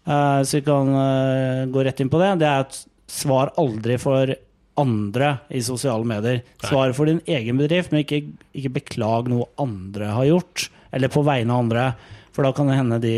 eh, 0.06 0.44
så 0.46 0.60
vi 0.60 0.64
kan 0.68 0.94
eh, 0.94 1.66
gå 1.74 1.84
rett 1.86 2.00
inn 2.04 2.10
på 2.12 2.22
det, 2.22 2.32
det 2.42 2.48
er 2.50 2.66
at 2.68 2.82
svar 3.12 3.52
aldri 3.60 3.98
for 4.00 4.34
andre 4.82 5.34
i 5.52 5.62
sosiale 5.62 6.08
medier. 6.08 6.44
Svar 6.64 6.94
for 6.96 7.10
din 7.10 7.20
egen 7.28 7.58
bedrift, 7.60 7.92
men 7.92 8.06
ikke, 8.06 8.22
ikke 8.56 8.76
beklag 8.80 9.28
noe 9.30 9.50
andre 9.62 10.14
har 10.16 10.30
gjort, 10.30 10.70
eller 10.96 11.12
på 11.12 11.26
vegne 11.28 11.52
av 11.54 11.66
andre, 11.66 11.88
for 12.32 12.48
da 12.48 12.54
kan 12.56 12.70
det 12.72 12.78
hende 12.80 13.02
de 13.04 13.16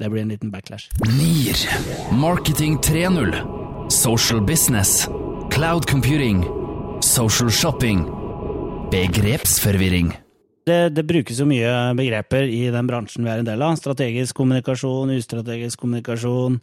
Det 0.00 0.08
blir 0.10 0.22
en 0.24 0.32
liten 0.32 0.50
backlash. 0.50 0.88
NIR. 1.06 1.60
Marketing 2.18 2.78
3.0. 2.82 3.88
Social 3.92 4.40
business. 4.40 5.06
Cloud 5.52 5.86
computing. 5.86 6.42
Social 7.12 7.50
shopping. 7.50 8.06
Begrepsforvirring. 8.90 10.14
Det, 10.64 10.94
det 10.96 11.02
brukes 11.04 11.42
jo 11.42 11.44
mye 11.44 11.68
begreper 11.98 12.46
i 12.48 12.70
den 12.72 12.88
bransjen 12.88 13.26
vi 13.26 13.32
er 13.34 13.42
en 13.42 13.48
del 13.50 13.60
av. 13.60 13.74
Strategisk 13.76 14.38
kommunikasjon, 14.38 15.12
ustrategisk 15.12 15.82
kommunikasjon, 15.82 16.56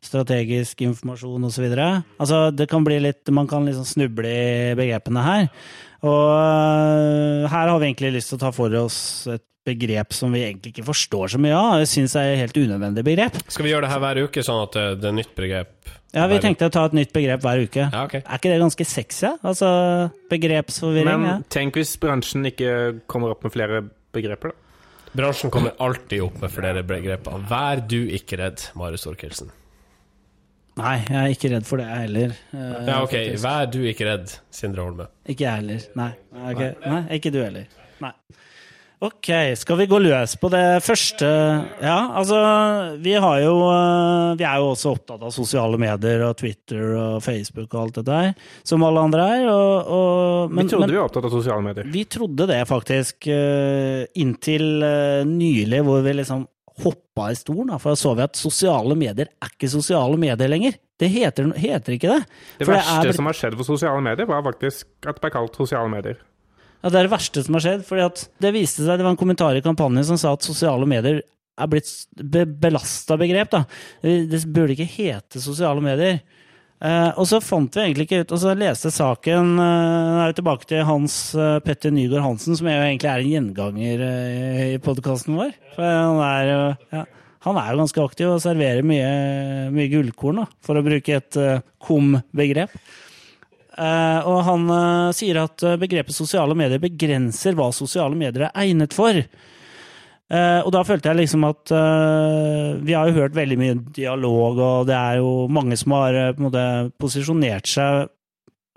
strategisk 0.00 0.80
informasjon 0.86 1.44
osv. 1.44 1.68
Altså, 1.76 2.40
det 2.56 2.70
kan 2.72 2.88
bli 2.88 3.02
litt 3.04 3.28
Man 3.36 3.50
kan 3.50 3.68
liksom 3.68 3.84
snuble 3.84 4.32
i 4.32 4.72
begrepene 4.80 5.26
her. 5.26 5.48
Og 6.00 6.24
øh, 6.40 7.44
her 7.52 7.68
har 7.68 7.76
vi 7.76 7.90
egentlig 7.90 8.14
lyst 8.16 8.32
til 8.32 8.40
å 8.40 8.44
ta 8.46 8.56
for 8.56 8.72
oss 8.80 8.98
et 9.28 9.44
begrep 9.68 10.16
som 10.16 10.32
vi 10.32 10.46
egentlig 10.46 10.72
ikke 10.72 10.88
forstår 10.88 11.34
så 11.34 11.42
mye 11.42 11.58
av. 11.58 11.82
Jeg 11.82 11.92
syns 11.92 12.16
jeg 12.16 12.30
er 12.30 12.38
et 12.38 12.46
helt 12.46 12.62
unødvendig 12.64 13.04
begrep. 13.12 13.42
Skal 13.44 13.68
vi 13.68 13.76
gjøre 13.76 13.84
det 13.84 13.92
her 13.92 14.06
hver 14.06 14.24
uke, 14.24 14.46
sånn 14.48 14.64
at 14.64 14.78
det, 14.78 14.86
det 15.04 15.12
er 15.12 15.20
nytt 15.20 15.36
begrep? 15.36 15.98
Ja, 16.12 16.26
Vi 16.28 16.38
tenkte 16.44 16.66
å 16.68 16.72
ta 16.72 16.82
et 16.88 16.92
nytt 16.96 17.12
begrep 17.14 17.40
hver 17.40 17.62
uke. 17.64 17.86
Ja, 17.88 18.02
okay. 18.04 18.20
Er 18.26 18.36
ikke 18.40 18.50
det 18.52 18.58
ganske 18.60 18.84
sexy? 18.84 19.30
Altså 19.40 19.68
begrepsforvirring? 20.28 21.08
Men 21.08 21.28
ja. 21.30 21.36
tenk 21.48 21.78
hvis 21.80 21.94
bransjen 22.02 22.44
ikke 22.50 22.74
kommer 23.08 23.32
opp 23.32 23.46
med 23.46 23.54
flere 23.54 23.80
begreper, 24.12 24.52
da. 24.52 24.58
Bransjen 25.12 25.52
kommer 25.52 25.74
alltid 25.80 26.22
opp 26.24 26.38
med 26.40 26.52
flere 26.52 26.82
begreper. 26.88 27.40
Vær 27.48 27.80
du 27.88 27.98
ikke 28.16 28.38
redd, 28.40 28.62
Marius 28.80 29.04
Orkelsen. 29.08 29.50
Nei, 30.80 30.94
jeg 31.04 31.18
er 31.20 31.32
ikke 31.34 31.50
redd 31.52 31.66
for 31.68 31.80
det, 31.82 31.88
jeg 31.90 32.04
heller. 32.06 32.30
eh, 32.56 32.86
Ja, 32.88 33.02
ok. 33.04 33.10
faktisk. 33.12 33.42
Vær 33.44 33.66
du 33.72 33.80
ikke 33.90 34.06
redd, 34.08 34.36
Sindre 34.50 34.86
Holme. 34.86 35.06
Ikke 35.28 35.44
jeg 35.44 35.58
heller. 35.60 35.82
Nei. 36.00 36.10
Nei. 36.32 36.70
Nei, 36.86 37.02
ikke 37.18 37.32
du 37.34 37.42
heller. 37.42 37.66
Nei. 38.00 38.12
Ok, 39.02 39.28
skal 39.58 39.80
vi 39.80 39.88
gå 39.90 39.98
løs 39.98 40.36
på 40.38 40.46
det 40.52 40.78
første 40.86 41.26
Ja, 41.82 41.96
altså, 42.20 42.38
vi 43.02 43.16
har 43.18 43.40
jo 43.42 43.56
eh, 43.66 44.36
Vi 44.38 44.46
er 44.46 44.60
jo 44.62 44.68
også 44.76 44.92
opptatt 44.94 45.24
av 45.26 45.32
sosiale 45.34 45.80
medier 45.82 46.22
og 46.28 46.36
Twitter 46.38 46.92
og 46.94 47.16
Facebook 47.24 47.74
og 47.74 47.80
alt 47.80 47.98
det 47.98 48.04
der, 48.06 48.30
som 48.62 48.84
alle 48.86 49.02
andre 49.02 49.26
er. 49.40 49.48
Og, 49.50 49.90
og, 49.96 50.54
men, 50.54 50.68
vi 50.68 50.70
trodde 50.70 50.86
men, 50.86 50.94
vi 50.94 51.00
var 51.00 51.10
opptatt 51.10 51.26
av 51.26 51.34
sosiale 51.34 51.66
medier. 51.66 51.90
vi 51.98 52.06
trodde 52.06 52.46
det 52.52 52.62
faktisk, 52.70 53.26
eh, 53.26 54.06
inntil 54.22 54.86
eh, 54.86 55.26
nylig, 55.26 55.82
hvor 55.88 56.06
vi 56.06 56.16
liksom 56.20 56.46
hoppa 56.86 57.32
i 57.32 57.42
stolen. 57.42 57.74
For 57.82 57.96
da 57.96 57.98
så 57.98 58.14
vi 58.14 58.28
at 58.30 58.38
sosiale 58.38 58.94
medier 58.98 59.26
er 59.34 59.50
ikke 59.50 59.72
sosiale 59.72 60.14
medier 60.20 60.54
lenger. 60.54 60.78
Det 61.02 61.10
heter, 61.10 61.50
heter 61.58 61.98
ikke 61.98 62.20
det. 62.20 62.22
Det 62.62 62.70
verste 62.70 63.10
er 63.10 63.18
som 63.18 63.26
har 63.26 63.34
skjedd 63.34 63.58
for 63.58 63.74
sosiale 63.74 64.04
medier, 64.04 64.30
var 64.30 64.46
faktisk 64.46 64.92
at 65.02 65.18
det 65.18 65.24
ble 65.26 65.34
kalt 65.34 65.58
sosiale 65.58 65.90
medier. 65.90 66.22
Ja, 66.82 66.90
Det 66.90 66.98
er 66.98 67.06
det 67.06 67.14
verste 67.14 67.44
som 67.44 67.54
har 67.54 67.64
skjedd. 67.64 67.84
fordi 67.86 68.04
at 68.04 68.28
Det 68.40 68.52
viste 68.54 68.82
seg, 68.84 68.98
det 68.98 69.06
var 69.06 69.14
en 69.14 69.20
kommentar 69.20 69.56
i 69.56 69.64
kampanjen 69.64 70.04
som 70.04 70.18
sa 70.18 70.32
at 70.34 70.42
sosiale 70.42 70.86
medier 70.86 71.22
er 71.22 71.68
blitt 71.68 71.90
be 72.16 72.44
belasta 72.46 73.16
begrep. 73.20 73.50
da. 73.50 73.64
Det 74.02 74.44
burde 74.46 74.74
ikke 74.74 74.88
hete 74.88 75.40
sosiale 75.40 75.82
medier. 75.84 76.22
Eh, 76.82 77.10
og 77.14 77.28
så 77.30 77.38
fant 77.38 77.70
vi 77.70 77.84
egentlig 77.84 78.08
ikke 78.08 78.24
ut, 78.24 78.32
og 78.34 78.40
så 78.42 78.56
leste 78.58 78.90
saken 78.90 79.52
eh, 79.62 80.22
er 80.24 80.32
tilbake 80.34 80.66
til 80.66 80.82
Hans 80.82 81.34
eh, 81.38 81.60
Petter 81.62 81.92
Nygaard 81.94 82.24
Hansen, 82.24 82.56
som 82.58 82.66
jo 82.66 82.72
egentlig 82.74 83.06
er 83.06 83.22
en 83.22 83.30
gjenganger 83.30 84.02
eh, 84.02 84.62
i 84.72 84.80
podkasten 84.82 85.36
vår. 85.38 85.52
For 85.76 85.86
han 85.86 86.18
er 86.26 86.50
ja, 86.50 87.04
han 87.46 87.58
er 87.58 87.72
jo 87.72 87.80
ganske 87.82 88.02
aktiv 88.02 88.32
og 88.32 88.42
serverer 88.42 88.82
mye, 88.86 89.70
mye 89.74 89.88
gullkorn, 89.90 90.42
da, 90.42 90.48
for 90.62 90.78
å 90.78 90.84
bruke 90.86 91.16
et 91.20 91.38
eh, 91.38 91.62
kom-begrep. 91.86 92.74
Eh, 93.72 94.28
og 94.28 94.42
han 94.44 94.68
eh, 94.68 95.14
sier 95.16 95.40
at 95.40 95.64
eh, 95.64 95.78
begrepet 95.80 96.12
sosiale 96.12 96.56
medier 96.58 96.82
begrenser 96.82 97.56
hva 97.56 97.70
sosiale 97.72 98.18
medier 98.18 98.50
er 98.50 98.64
egnet 98.66 98.96
for. 98.96 99.24
Og 100.32 100.70
da 100.72 100.80
følte 100.88 101.10
jeg 101.10 101.18
liksom 101.18 101.42
at 101.44 101.68
Vi 102.80 102.94
har 102.96 103.04
jo 103.04 103.18
hørt 103.18 103.34
veldig 103.36 103.56
mye 103.60 103.74
dialog, 103.92 104.56
og 104.56 104.86
det 104.88 104.94
er 104.96 105.18
jo 105.20 105.44
mange 105.52 105.76
som 105.76 105.92
har 105.92 106.16
på 106.32 106.40
en 106.40 106.46
måte 106.46 106.62
posisjonert 107.02 107.68
seg 107.68 108.08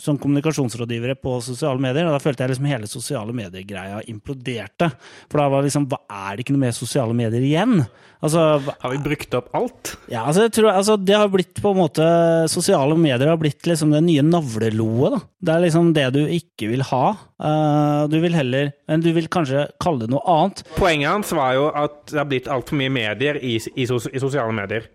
som 0.02 0.18
kommunikasjonsrådgivere 0.20 1.16
på 1.16 1.38
sosiale 1.44 1.80
medier, 1.80 2.08
og 2.08 2.18
da 2.18 2.20
følte 2.20 2.44
jeg 2.44 2.52
liksom 2.52 2.68
hele 2.68 2.90
sosiale 2.92 3.36
medier-greia 3.36 4.02
imploderte. 4.12 4.90
For 5.32 5.40
da 5.40 5.48
var 5.52 5.64
liksom 5.64 5.88
Hva 5.92 6.02
er 6.10 6.36
det 6.36 6.44
ikke 6.46 6.56
noe 6.56 6.66
mer 6.66 6.76
sosiale 6.76 7.16
medier 7.16 7.46
igjen? 7.46 7.80
Altså, 8.26 8.42
Har 8.82 8.92
vi 8.92 9.00
brukt 9.06 9.38
opp 9.38 9.52
alt? 9.56 9.94
ja, 10.12 10.26
altså, 10.26 10.50
tror, 10.50 10.72
altså, 10.74 10.98
det 10.98 11.16
har 11.16 11.30
blitt 11.32 11.62
på 11.62 11.72
en 11.72 11.80
måte 11.80 12.06
Sosiale 12.52 12.96
medier 12.98 13.30
har 13.30 13.38
blitt 13.40 13.68
liksom 13.68 13.92
det 13.94 14.02
nye 14.04 14.24
navleloet. 14.26 15.16
da. 15.16 15.20
Det 15.46 15.54
er 15.54 15.64
liksom 15.66 15.94
det 15.96 16.08
du 16.16 16.22
ikke 16.26 16.70
vil 16.72 16.84
ha. 16.90 17.06
Uh, 17.40 18.08
du 18.08 18.18
vil 18.24 18.36
heller 18.36 18.72
Men 18.88 19.02
du 19.04 19.12
vil 19.14 19.28
kanskje 19.28 19.68
kalle 19.84 20.06
det 20.06 20.12
noe 20.12 20.24
annet. 20.28 20.64
Poenget 20.76 21.12
hans 21.12 21.32
var 21.36 21.54
jo 21.56 21.70
at 21.72 22.02
det 22.12 22.20
har 22.20 22.30
blitt 22.30 22.52
altfor 22.52 22.80
mye 22.80 22.92
medier 22.92 23.40
i, 23.40 23.58
i, 23.76 23.88
sos 23.88 24.10
i 24.12 24.20
sosiale 24.20 24.56
medier. 24.56 24.90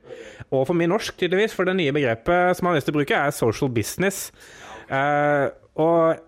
Og 0.50 0.66
for 0.66 0.74
mye 0.74 0.90
norsk, 0.90 1.14
tydeligvis, 1.20 1.54
for 1.54 1.68
det 1.68 1.76
nye 1.78 1.94
begrepet 1.94 2.58
som 2.58 2.66
han 2.66 2.74
har 2.74 2.80
lyst 2.80 2.90
til 2.90 2.96
å 2.96 3.00
bruke, 3.00 3.18
er 3.18 3.34
social 3.34 3.70
business. 3.70 4.30
Eh, 4.90 5.46
og 5.81 6.18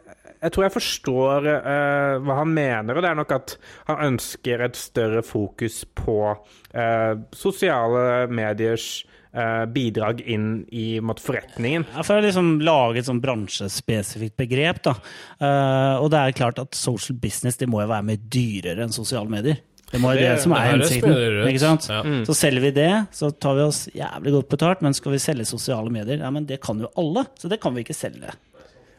jeg 0.42 0.50
tror 0.54 0.64
jeg 0.66 0.74
forstår 0.74 1.44
uh, 1.46 2.16
hva 2.26 2.36
han 2.40 2.50
mener, 2.50 2.96
og 2.98 3.04
det 3.04 3.10
er 3.12 3.18
nok 3.18 3.30
at 3.36 3.52
han 3.86 4.00
ønsker 4.08 4.64
et 4.66 4.74
større 4.78 5.22
fokus 5.22 5.84
på 5.94 6.16
uh, 6.34 7.12
sosiale 7.30 8.26
mediers 8.32 9.04
uh, 9.36 9.62
bidrag 9.70 10.24
inn 10.26 10.64
i 10.74 10.96
en 10.98 11.06
måte, 11.06 11.22
forretningen. 11.22 11.86
Jeg 11.94 12.08
får 12.08 12.24
liksom 12.26 12.50
lage 12.66 12.98
et 13.04 13.06
sånn 13.06 13.22
bransjespesifikt 13.22 14.34
begrep. 14.42 14.82
da. 14.88 14.96
Eh, 15.38 16.02
og 16.02 16.10
det 16.10 16.18
er 16.24 16.34
klart 16.42 16.58
at 16.58 16.74
social 16.74 17.18
business 17.22 17.56
det 17.62 17.68
må 17.70 17.84
jo 17.84 17.90
være 17.92 18.08
mer 18.10 18.18
dyrere 18.26 18.82
enn 18.82 18.94
sosiale 18.94 19.30
medier. 19.30 19.62
Det 19.92 20.00
må 20.00 20.14
jo 20.14 20.22
det, 20.24 20.28
Det- 20.32 20.42
som 20.42 20.52
er 20.56 20.70
hensikten. 20.72 21.46
ikke 21.46 21.60
sant? 21.60 21.86
Ja. 21.90 22.02
Så 22.24 22.34
selger 22.34 22.60
vi 22.64 22.70
det, 22.82 22.92
så 23.12 23.30
tar 23.38 23.54
vi 23.58 23.60
oss 23.68 23.88
jævlig 23.94 24.32
godt 24.32 24.48
betalt, 24.48 24.82
men 24.82 24.94
skal 24.96 25.12
vi 25.12 25.18
selge 25.18 25.44
sosiale 25.46 25.90
medier? 25.92 26.18
Ja, 26.18 26.30
men 26.30 26.46
det 26.46 26.62
kan 26.62 26.80
jo 26.80 26.88
alle, 26.96 27.26
så 27.38 27.48
det 27.48 27.60
kan 27.60 27.74
vi 27.74 27.84
ikke 27.84 27.94
selge. 27.94 28.32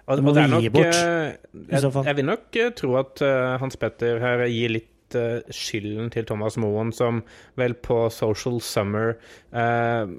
Og, 0.04 0.20
og 0.20 0.34
det 0.36 0.42
er 0.44 0.52
nok, 0.52 0.66
eh. 0.84 1.36
Jeg, 1.72 1.92
jeg 1.96 2.18
vil 2.18 2.28
nok 2.28 2.58
eh, 2.60 2.72
tro 2.76 2.98
at 3.00 3.24
eh, 3.24 3.54
Hans 3.62 3.80
Petter 3.80 4.20
her 4.24 4.44
gir 4.52 4.76
litt 4.80 4.90
skylden 5.54 6.08
til 6.10 6.26
Thomas 6.26 6.56
Moen, 6.58 6.90
som 6.96 7.20
vel 7.60 7.76
på 7.86 8.08
Social 8.10 8.58
Summer 8.66 9.12
eh, 9.54 10.10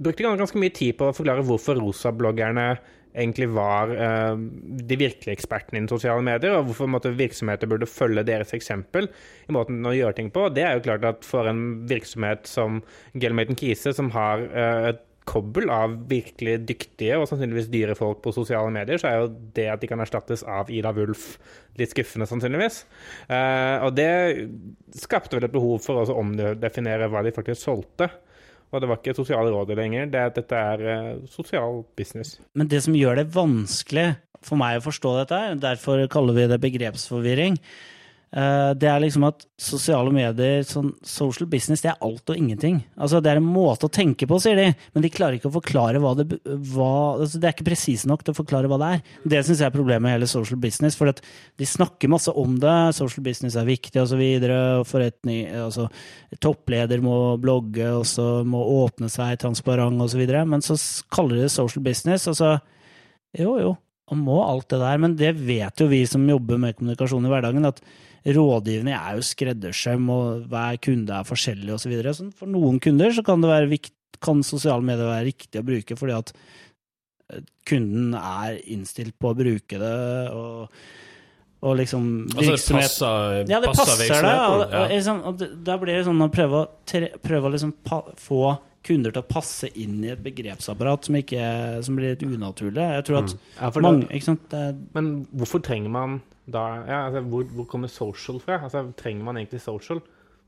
brukte 0.00 0.24
ganske 0.24 0.60
mye 0.60 0.74
tid 0.74 0.96
på 0.98 1.10
å 1.10 1.14
forklare 1.16 1.44
hvorfor 1.46 1.78
rosabloggerne 1.80 2.72
egentlig 3.10 3.48
var 3.50 3.90
eh, 3.90 4.36
de 4.90 4.96
virkelige 4.98 5.34
ekspertene 5.34 5.80
innen 5.80 5.90
sosiale 5.90 6.22
medier, 6.22 6.54
og 6.56 6.68
hvorfor 6.68 6.90
måtte, 6.90 7.10
virksomheter 7.18 7.70
burde 7.70 7.88
følge 7.90 8.22
deres 8.26 8.54
eksempel 8.56 9.10
i 9.48 9.54
måten 9.54 9.82
å 9.86 9.94
gjøre 9.96 10.16
ting 10.20 10.30
på. 10.34 10.46
Det 10.54 10.62
er 10.66 10.78
jo 10.78 10.84
klart 10.86 11.06
at 11.08 11.26
for 11.26 11.50
en 11.50 11.88
virksomhet 11.90 12.46
som 12.50 12.80
Gelmaten 13.18 13.58
Kise, 13.58 13.94
som 13.96 14.12
har 14.14 14.46
eh, 14.46 14.90
et 14.92 15.06
kobbel 15.30 15.70
av 15.72 15.94
virkelig 16.10 16.56
dyktige 16.68 17.18
og 17.20 17.28
sannsynligvis 17.30 17.70
dyre 17.70 17.96
folk 17.98 18.22
på 18.24 18.32
sosiale 18.34 18.72
medier, 18.74 18.98
så 19.00 19.10
er 19.10 19.20
jo 19.20 19.28
det 19.56 19.66
at 19.72 19.82
de 19.82 19.90
kan 19.90 20.02
erstattes 20.02 20.42
av 20.42 20.70
Ida 20.74 20.92
Wulf 20.96 21.36
litt 21.78 21.92
skuffende, 21.94 22.26
sannsynligvis. 22.28 22.82
Eh, 23.30 23.76
og 23.86 23.94
det 23.96 24.10
skapte 24.98 25.38
vel 25.38 25.46
et 25.46 25.54
behov 25.54 25.78
for 25.84 26.02
å 26.02 26.18
omdefinere 26.18 27.08
hva 27.12 27.22
de 27.26 27.34
faktisk 27.36 27.62
solgte. 27.62 28.10
Og 28.70 28.82
det 28.82 28.90
var 28.90 29.00
ikke 29.00 29.16
sosiale 29.18 29.50
råd 29.50 29.72
lenger, 29.78 30.10
det, 30.12 30.26
dette 30.36 30.58
er 30.58 30.82
uh, 30.86 31.22
sosial 31.26 31.80
business. 31.98 32.36
Men 32.54 32.68
det 32.70 32.84
som 32.84 32.94
gjør 32.94 33.18
det 33.18 33.32
vanskelig 33.34 34.12
for 34.46 34.60
meg 34.60 34.78
å 34.78 34.84
forstå 34.84 35.14
dette, 35.16 35.40
derfor 35.64 36.04
kaller 36.12 36.36
vi 36.36 36.44
det 36.52 36.60
begrepsforvirring, 36.62 37.58
uh, 37.58 37.99
det 38.30 38.86
er 38.86 39.00
liksom 39.02 39.24
at 39.26 39.42
sosiale 39.58 40.12
medier, 40.14 40.60
sånn 40.62 40.92
social 41.02 41.48
business, 41.50 41.80
det 41.82 41.90
er 41.90 42.04
alt 42.06 42.30
og 42.30 42.38
ingenting. 42.38 42.76
Altså, 42.94 43.18
det 43.18 43.32
er 43.32 43.40
en 43.40 43.48
måte 43.48 43.88
å 43.88 43.92
tenke 43.92 44.28
på, 44.30 44.38
sier 44.38 44.54
de, 44.54 44.68
men 44.94 45.02
de 45.02 45.10
klarer 45.10 45.38
ikke 45.38 45.50
å 45.50 45.56
forklare 45.56 45.98
hva 46.02 46.12
det 46.14 46.28
hva, 46.46 46.92
altså, 47.16 47.40
Det 47.40 47.48
er 47.48 47.56
ikke 47.56 47.66
presise 47.72 48.06
nok 48.06 48.22
til 48.22 48.34
å 48.34 48.38
forklare 48.38 48.70
hva 48.70 48.78
det 48.78 48.92
er. 48.94 49.02
Det 49.34 49.42
syns 49.42 49.64
jeg 49.64 49.66
er 49.66 49.74
problemet 49.74 50.06
med 50.06 50.14
hele 50.14 50.30
social 50.30 50.62
business, 50.62 50.94
for 50.98 51.10
at 51.10 51.24
de 51.58 51.66
snakker 51.66 52.12
masse 52.12 52.30
om 52.30 52.54
det, 52.62 52.78
social 52.94 53.26
business 53.26 53.58
er 53.58 53.68
viktig, 53.68 54.06
videre, 54.20 54.60
forretning 54.86 55.50
altså, 55.66 55.88
toppleder 56.38 57.02
må 57.02 57.36
blogge, 57.42 57.90
og 57.98 58.06
så 58.06 58.44
må 58.46 58.62
åpne 58.84 59.10
seg 59.10 59.40
transparent, 59.42 59.98
videre, 60.14 60.46
men 60.46 60.62
så 60.62 60.78
kaller 61.12 61.40
de 61.40 61.48
det 61.48 61.54
social 61.54 61.82
business, 61.82 62.30
og 62.30 62.38
så 62.38 62.58
Jo, 63.38 63.52
jo, 63.62 63.68
man 64.10 64.22
må 64.26 64.38
alt 64.42 64.68
det 64.72 64.80
der, 64.82 65.02
men 65.02 65.16
det 65.18 65.34
vet 65.38 65.82
jo 65.82 65.88
vi 65.90 66.02
som 66.08 66.26
jobber 66.28 66.58
med 66.60 66.76
kommunikasjon 66.78 67.26
i 67.26 67.32
hverdagen, 67.32 67.68
at 67.68 67.82
rådgivning 68.26 68.94
er 68.96 69.16
jo 69.16 69.24
skreddersøm, 69.24 70.08
og 70.12 70.48
hver 70.50 70.80
kunde 70.84 71.16
er 71.16 71.28
forskjellig 71.28 71.74
osv. 71.74 71.84
Så 71.84 71.92
videre. 71.92 72.14
så 72.16 72.28
for 72.36 72.50
noen 72.50 72.80
kunder 72.82 73.14
så 73.16 73.24
kan, 73.26 73.40
det 73.40 73.52
være 73.52 73.70
vikt, 73.70 73.94
kan 74.20 74.42
sosiale 74.44 74.84
medier 74.84 75.08
være 75.08 75.30
riktig 75.30 75.62
å 75.62 75.64
bruke 75.64 75.96
fordi 75.96 76.16
at 76.18 76.34
eh, 77.32 77.46
kunden 77.68 78.16
er 78.18 78.58
innstilt 78.68 79.16
på 79.16 79.30
å 79.30 79.38
bruke 79.38 79.80
det. 79.80 79.94
og 80.34 80.82
og 81.60 81.76
liksom 81.76 82.04
Altså 82.24 82.54
det 82.54 82.72
passer, 82.72 83.34
ja, 83.50 83.58
det 83.60 83.72
passer 83.76 83.98
det. 84.08 84.16
Og, 84.16 84.62
ja. 84.64 84.80
og, 84.80 84.92
liksom, 84.94 85.18
og 85.28 85.42
da 85.66 85.74
blir 85.76 85.98
det 85.98 86.06
sånn 86.06 86.24
å 86.24 86.28
prøve 86.32 86.56
å, 86.56 86.68
tre, 86.88 87.10
prøve 87.20 87.50
å 87.50 87.52
liksom 87.52 87.74
pa, 87.84 87.98
få 88.16 88.54
kunder 88.86 89.12
til 89.14 89.22
å 89.22 89.28
passe 89.28 89.68
inn 89.78 89.98
i 90.04 90.12
et 90.14 90.22
begrepsapparat 90.24 91.08
som, 91.08 91.18
ikke, 91.20 91.46
som 91.84 91.98
blir 91.98 92.14
litt 92.14 92.24
unaturlig. 92.26 92.84
Jeg 92.96 93.08
tror 93.08 93.22
at 93.22 93.30
Mm. 93.30 93.40
Ja, 93.60 93.70
for 93.70 93.84
mange 93.84 94.06
det, 94.06 94.14
ikke 94.16 94.30
sant? 94.32 94.44
Det, 94.50 94.60
men 94.96 95.10
hvorfor 95.36 95.62
trenger 95.62 95.92
man 95.92 96.20
da 96.50 96.62
ja, 96.88 97.00
altså, 97.06 97.20
hvor, 97.30 97.44
hvor 97.54 97.66
kommer 97.68 97.88
social 97.92 98.40
fra? 98.40 98.62
Altså, 98.64 98.86
trenger 98.96 99.24
man 99.24 99.36
egentlig 99.36 99.60
social? 99.60 100.00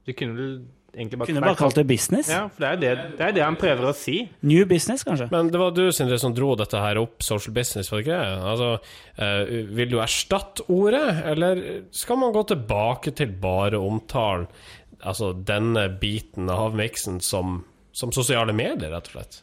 Du 0.06 0.12
kunne 0.16 0.34
vel 0.34 0.54
egentlig 0.96 1.18
bare 1.20 1.28
kunne 1.30 1.44
bare 1.44 1.60
kalt 1.60 1.76
det 1.76 1.86
business. 1.86 2.28
Ja, 2.32 2.48
for 2.48 2.64
det 2.64 2.70
er 2.70 2.80
det, 2.80 3.04
det 3.20 3.26
er 3.28 3.36
det 3.36 3.44
han 3.44 3.56
prøver 3.60 3.86
å 3.92 3.94
si. 3.96 4.28
New 4.42 4.64
business, 4.68 5.04
kanskje. 5.06 5.28
Men 5.30 5.52
det 5.52 5.60
var 5.60 5.76
du, 5.76 5.84
Sindre, 5.94 6.18
som 6.18 6.34
dro 6.34 6.54
dette 6.58 6.80
her 6.82 7.00
opp, 7.00 7.22
social 7.22 7.54
business, 7.54 7.92
var 7.92 8.00
det 8.00 8.08
ikke 8.08 8.18
det? 8.18 8.34
Altså, 8.52 8.70
eh, 9.16 9.56
vil 9.78 9.92
du 9.92 9.98
erstatte 10.02 10.66
ordet, 10.72 11.06
eller 11.32 11.62
skal 11.94 12.20
man 12.24 12.34
gå 12.34 12.42
tilbake 12.54 13.14
til 13.16 13.36
bare 13.44 13.78
omtalen? 13.78 14.48
altså, 15.02 15.32
denne 15.32 15.88
biten 16.00 16.50
av 16.52 16.76
miksen 16.78 17.20
som, 17.24 17.62
som 17.92 18.12
sosiale 18.14 18.54
medier, 18.56 18.90
rett 18.92 19.10
og 19.10 19.18
slett? 19.18 19.42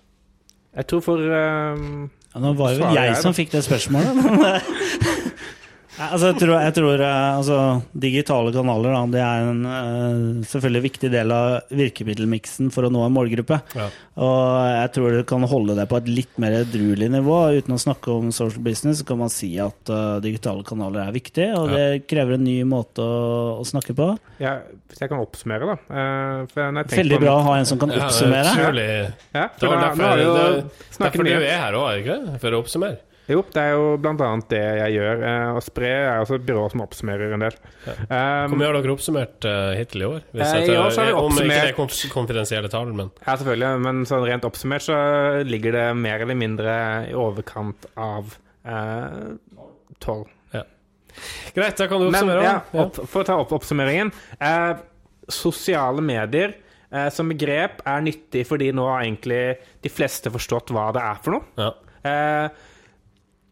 Jeg 0.75 0.89
tror 0.89 1.01
for 1.01 1.17
um, 1.21 2.09
Ja, 2.33 2.41
nå 2.43 2.53
var 2.57 2.73
det 2.73 2.79
vel 2.79 2.83
Svaret 2.83 2.99
jeg 2.99 3.13
er 3.15 3.21
som 3.23 3.35
fikk 3.37 3.53
det 3.55 3.63
spørsmålet. 3.65 4.69
altså, 5.97 6.29
jeg 6.29 6.37
tror, 6.39 6.53
jeg 6.61 6.73
tror 6.77 7.01
eh, 7.01 7.37
altså, 7.39 7.57
digitale 8.05 8.51
kanaler 8.55 8.93
da, 8.93 9.01
det 9.15 9.21
er 9.25 9.47
en 9.49 9.63
uh, 9.65 10.45
selvfølgelig 10.47 10.81
viktig 10.85 11.09
del 11.13 11.33
av 11.33 11.71
virkemiddelmiksen 11.75 12.69
for 12.75 12.85
å 12.87 12.91
nå 12.93 13.01
en 13.07 13.15
målgruppe. 13.15 13.57
Ja. 13.75 13.87
Og 14.19 14.43
jeg 14.69 14.91
tror 14.95 15.15
du 15.17 15.23
kan 15.27 15.47
holde 15.49 15.75
det 15.79 15.87
på 15.91 15.97
et 15.99 16.11
litt 16.11 16.37
mer 16.41 16.59
edruelig 16.61 17.09
nivå. 17.15 17.39
Uten 17.57 17.75
å 17.75 17.79
snakke 17.81 18.13
om 18.13 18.29
social 18.35 18.61
business, 18.63 19.01
så 19.01 19.07
kan 19.09 19.21
man 19.23 19.33
si 19.33 19.51
at 19.63 19.91
uh, 19.93 20.19
digitale 20.23 20.63
kanaler 20.67 21.07
er 21.07 21.15
viktig, 21.15 21.49
og 21.57 21.73
Ja. 21.73 21.75
det 21.79 22.05
krever 22.11 22.37
en 22.37 22.45
ny 22.45 22.59
måte 22.69 23.03
å, 23.03 23.59
å 23.59 23.65
snakke 23.67 23.95
på. 23.97 24.11
ja, 24.43 24.59
Hvis 24.89 25.01
jeg 25.03 25.09
kan 25.11 25.19
oppsummere, 25.25 25.73
da. 25.73 25.77
Uh, 25.89 26.47
for 26.53 26.63
jeg 26.67 26.93
Veldig 26.99 27.21
bra 27.25 27.35
å 27.39 27.43
ha 27.49 27.57
en 27.59 27.69
som 27.69 27.79
kan 27.81 27.89
Ja, 27.91 27.95
det 27.97 28.03
er 28.03 28.09
oppsummere. 28.13 28.55
utrolig 28.55 28.87
Ja, 29.33 29.47
Det 29.47 29.59
for 29.59 29.67
var 29.67 29.75
da, 29.75 29.89
derfor, 29.89 30.15
vi 30.15 30.23
det, 30.29 30.97
derfor 30.99 31.23
du 31.29 31.35
er 31.39 31.61
her 31.65 31.77
òg, 31.79 31.85
er 31.89 31.95
det 31.95 32.03
ikke 32.05 32.19
det? 32.25 32.39
For 32.43 32.55
å 32.55 32.63
oppsummere. 32.63 32.97
Jo, 33.29 33.43
det 33.53 33.61
er 33.61 33.75
jo 33.75 33.83
blant 34.01 34.21
annet 34.25 34.47
det 34.49 34.61
jeg 34.63 34.93
gjør. 34.97 35.19
eh, 35.29 35.49
Og 35.53 35.61
Spre 35.61 35.89
er 35.93 36.21
også 36.23 36.39
et 36.39 36.45
byrå 36.47 36.63
som 36.73 36.81
oppsummerer 36.81 37.35
en 37.35 37.43
del. 37.45 37.57
Ja. 37.85 37.93
Um, 38.47 38.55
mye 38.57 38.69
har 38.71 38.77
dere 38.79 38.95
oppsummert 38.95 39.45
uh, 39.45 39.73
hittil 39.77 40.01
i 40.01 40.07
år? 40.07 40.23
Hvis 40.33 40.53
jeg 40.55 40.71
i 40.71 40.77
år 40.79 40.89
så 40.95 41.03
har 41.05 41.11
vi 41.11 41.17
Om 41.19 41.37
ikke 41.37 41.47
det 41.49 41.73
er 41.75 42.09
konfidensielle 42.13 42.71
tall, 42.73 42.89
men 42.97 43.11
ja, 43.21 43.35
selvfølgelig, 43.35 43.83
men 43.85 44.01
sånn 44.09 44.25
rent 44.25 44.47
oppsummert 44.49 44.85
så 44.87 44.97
ligger 45.45 45.77
det 45.77 45.85
mer 46.01 46.25
eller 46.25 46.39
mindre 46.41 46.73
i 47.11 47.13
overkant 47.17 47.85
av 47.95 48.33
tolv. 50.03 50.27
Greit, 51.53 51.75
da 51.75 51.87
kan 51.89 51.99
du 51.99 52.05
Men 52.05 52.15
oppsummere. 52.21 52.43
ja, 52.45 52.57
opp, 52.85 52.99
for 53.09 53.23
å 53.23 53.27
ta 53.27 53.35
opp 53.41 53.49
oppsummeringen. 53.57 54.11
Uh, 54.39 54.77
sosiale 55.29 56.01
medier 56.05 56.53
som 57.13 57.27
begrep 57.29 57.83
er 57.85 58.01
nyttig 58.01 58.41
fordi 58.49 58.71
nå 58.73 58.81
har 58.89 59.03
egentlig 59.03 59.41
de 59.85 59.89
fleste 59.93 60.31
forstått 60.33 60.71
hva 60.73 60.87
det 60.95 61.03
er 61.05 61.19
for 61.21 61.35
noe. 61.35 61.45
Ja. 61.59 61.67
Eh, 62.09 62.63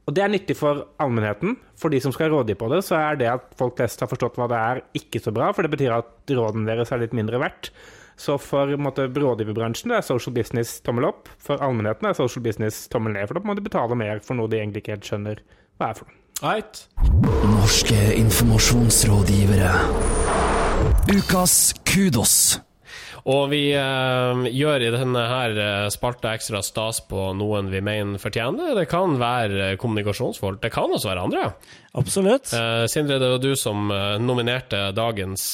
og 0.08 0.16
det 0.16 0.24
er 0.24 0.32
nyttig 0.32 0.56
for 0.56 0.86
allmennheten. 1.04 1.58
For 1.78 1.92
de 1.92 2.00
som 2.04 2.14
skal 2.16 2.32
rådgi 2.32 2.56
på 2.58 2.70
det, 2.72 2.80
så 2.88 2.96
er 2.96 3.20
det 3.20 3.28
at 3.28 3.48
folk 3.60 3.76
flest 3.76 4.00
har 4.00 4.10
forstått 4.10 4.40
hva 4.40 4.48
det 4.48 4.60
er, 4.72 4.82
ikke 4.96 5.20
så 5.20 5.34
bra, 5.36 5.52
for 5.52 5.68
det 5.68 5.74
betyr 5.76 5.98
at 5.98 6.32
rådene 6.32 6.68
deres 6.70 6.94
er 6.96 7.04
litt 7.04 7.16
mindre 7.18 7.42
verdt. 7.44 7.74
Så 8.18 8.40
for 8.42 8.72
måte, 8.82 9.06
rådgiverbransjen 9.14 9.92
det 9.92 10.00
er 10.00 10.06
social 10.08 10.34
business 10.34 10.80
tommel 10.82 11.10
opp. 11.12 11.28
For 11.44 11.60
allmennheten 11.62 12.08
er 12.08 12.18
social 12.18 12.46
business 12.46 12.88
tommel 12.90 13.14
ned, 13.18 13.28
for 13.28 13.38
da 13.38 13.44
må 13.46 13.58
de 13.58 13.66
betale 13.68 14.00
mer 14.00 14.24
for 14.26 14.40
noe 14.40 14.50
de 14.50 14.62
egentlig 14.62 14.86
ikke 14.86 14.96
helt 14.96 15.12
skjønner 15.12 15.44
hva 15.78 15.92
er 15.92 16.00
for 16.00 16.10
noe. 16.10 16.24
Right. 16.38 16.84
Norske 17.50 17.98
informasjonsrådgivere. 18.16 19.74
Ukas 21.18 21.74
kudos. 21.90 22.38
Og 23.26 23.50
vi 23.52 23.62
eh, 23.76 24.44
gjør 24.54 24.86
i 24.88 24.92
denne 24.94 25.24
her 25.32 25.58
eh, 25.64 25.88
spalta 25.92 26.36
ekstra 26.38 26.62
stas 26.64 27.02
på 27.10 27.32
noen 27.36 27.72
vi 27.74 27.82
mener 27.84 28.22
fortjener. 28.22 28.76
Det 28.78 28.86
kan 28.92 29.18
være 29.20 29.74
kommunikasjonsfolk, 29.82 30.62
det 30.64 30.72
kan 30.76 30.94
også 30.94 31.10
være 31.12 31.26
andre. 31.28 31.50
Absolutt. 31.98 32.54
Eh, 32.54 32.86
Sindre, 32.92 33.18
det 33.20 33.34
var 33.34 33.44
du 33.44 33.52
som 33.58 33.90
eh, 33.92 34.16
nominerte 34.22 34.92
dagens 34.96 35.50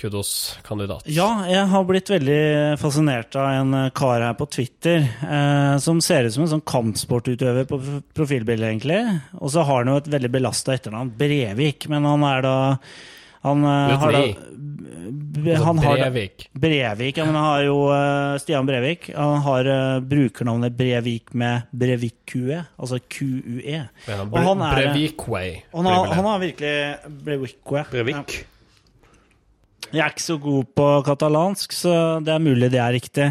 kudos-kandidat. 0.00 1.02
Ja, 1.12 1.26
jeg 1.50 1.66
har 1.68 1.84
blitt 1.88 2.08
veldig 2.08 2.38
fascinert 2.80 3.36
av 3.36 3.50
en 3.58 3.74
eh, 3.76 3.90
kar 3.96 4.22
her 4.24 4.36
på 4.38 4.46
Twitter 4.52 5.02
eh, 5.04 5.74
som 5.82 6.00
ser 6.04 6.24
ut 6.28 6.34
som 6.36 6.46
en 6.46 6.52
sånn 6.54 6.64
kampsportutøver 6.66 7.66
på 7.68 7.78
pro- 7.82 8.00
profilbildet, 8.16 8.70
egentlig. 8.70 9.00
Og 9.40 9.52
så 9.52 9.64
har 9.68 9.82
han 9.82 9.92
jo 9.92 9.98
et 10.00 10.10
veldig 10.14 10.32
belasta 10.36 10.76
etternavn, 10.76 11.12
Brevik, 11.20 11.88
men 11.92 12.08
han 12.08 12.24
er 12.30 12.46
da 12.46 12.54
han, 13.40 13.62
Uten 13.64 14.00
har 14.02 14.12
da, 14.12 14.24
han 15.64 15.78
har 15.78 15.96
Brevik. 15.96 16.48
Brevik, 16.52 17.16
ja, 17.20 17.24
men 17.24 17.34
han 17.38 17.44
har 17.44 17.62
jo 17.66 17.76
uh, 17.88 18.36
Stian 18.42 18.66
Brevik. 18.66 19.10
Han 19.14 19.40
har 19.44 19.68
uh, 19.70 20.00
brukernavnet 20.02 20.74
Brevik 20.76 21.32
med 21.38 21.62
Brevik-QE, 21.72 22.62
altså 22.78 22.98
QUE. 23.08 23.60
Ja, 23.64 24.20
Og 24.26 24.38
han 24.38 24.62
er- 24.66 24.78
Brevikway. 24.92 25.60
Han 25.74 25.86
har, 25.86 26.06
han 26.14 26.24
har 26.24 26.38
virkelig 26.42 26.76
Brevik-QE. 27.24 27.84
Brevik. 27.92 28.38
Ja. 28.40 28.46
Jeg 29.90 30.04
er 30.04 30.12
ikke 30.14 30.22
så 30.22 30.36
god 30.38 30.64
på 30.78 30.88
katalansk, 31.06 31.72
så 31.74 31.92
det 32.22 32.30
er 32.34 32.42
mulig 32.42 32.68
det 32.70 32.78
er 32.78 32.92
riktig. 32.94 33.30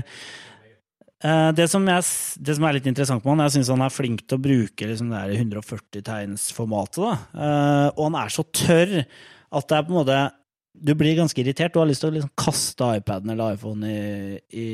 Eh, 1.24 1.52
Det 1.56 1.70
som, 1.72 1.86
jeg, 1.88 2.04
det 2.44 2.56
som 2.58 2.66
er 2.68 2.74
litt 2.76 2.88
interessant 2.88 3.24
med 3.24 3.32
han, 3.38 3.46
jeg 3.48 3.58
syns 3.58 3.70
han 3.72 3.82
er 3.86 3.90
flink 3.96 4.26
til 4.28 4.38
å 4.40 4.44
bruke 4.44 4.88
liksom 4.88 5.10
det 5.12 5.22
der 5.24 5.40
140-tegnsformatet. 5.46 7.28
Eh, 7.36 7.88
Og 7.96 8.04
han 8.10 8.18
er 8.24 8.30
så 8.34 8.44
tørr 8.44 8.98
at 9.50 9.68
det 9.72 9.78
er 9.78 9.86
på 9.88 9.94
en 9.94 9.98
måte 10.02 10.18
Du 10.74 10.94
blir 10.96 11.16
ganske 11.18 11.42
irritert. 11.42 11.74
Du 11.74 11.80
har 11.82 11.88
lyst 11.90 12.04
til 12.04 12.12
å 12.12 12.16
liksom 12.16 12.32
kaste 12.40 12.90
iPaden 13.00 13.34
eller 13.34 13.56
iPhone 13.56 13.90
i, 13.90 14.38
i, 14.54 14.68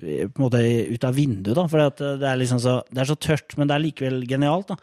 i, 0.00 0.20
ut 0.24 1.04
av 1.04 1.16
vinduet. 1.16 1.58
For 1.72 1.82
det 1.98 2.28
er 2.30 2.38
liksom 2.40 2.60
så, 2.62 2.78
det 2.90 3.02
er 3.02 3.10
så 3.10 3.18
tørt, 3.18 3.56
men 3.58 3.68
det 3.68 3.76
er 3.76 3.84
likevel 3.84 4.22
genialt. 4.30 4.70
da. 4.72 4.78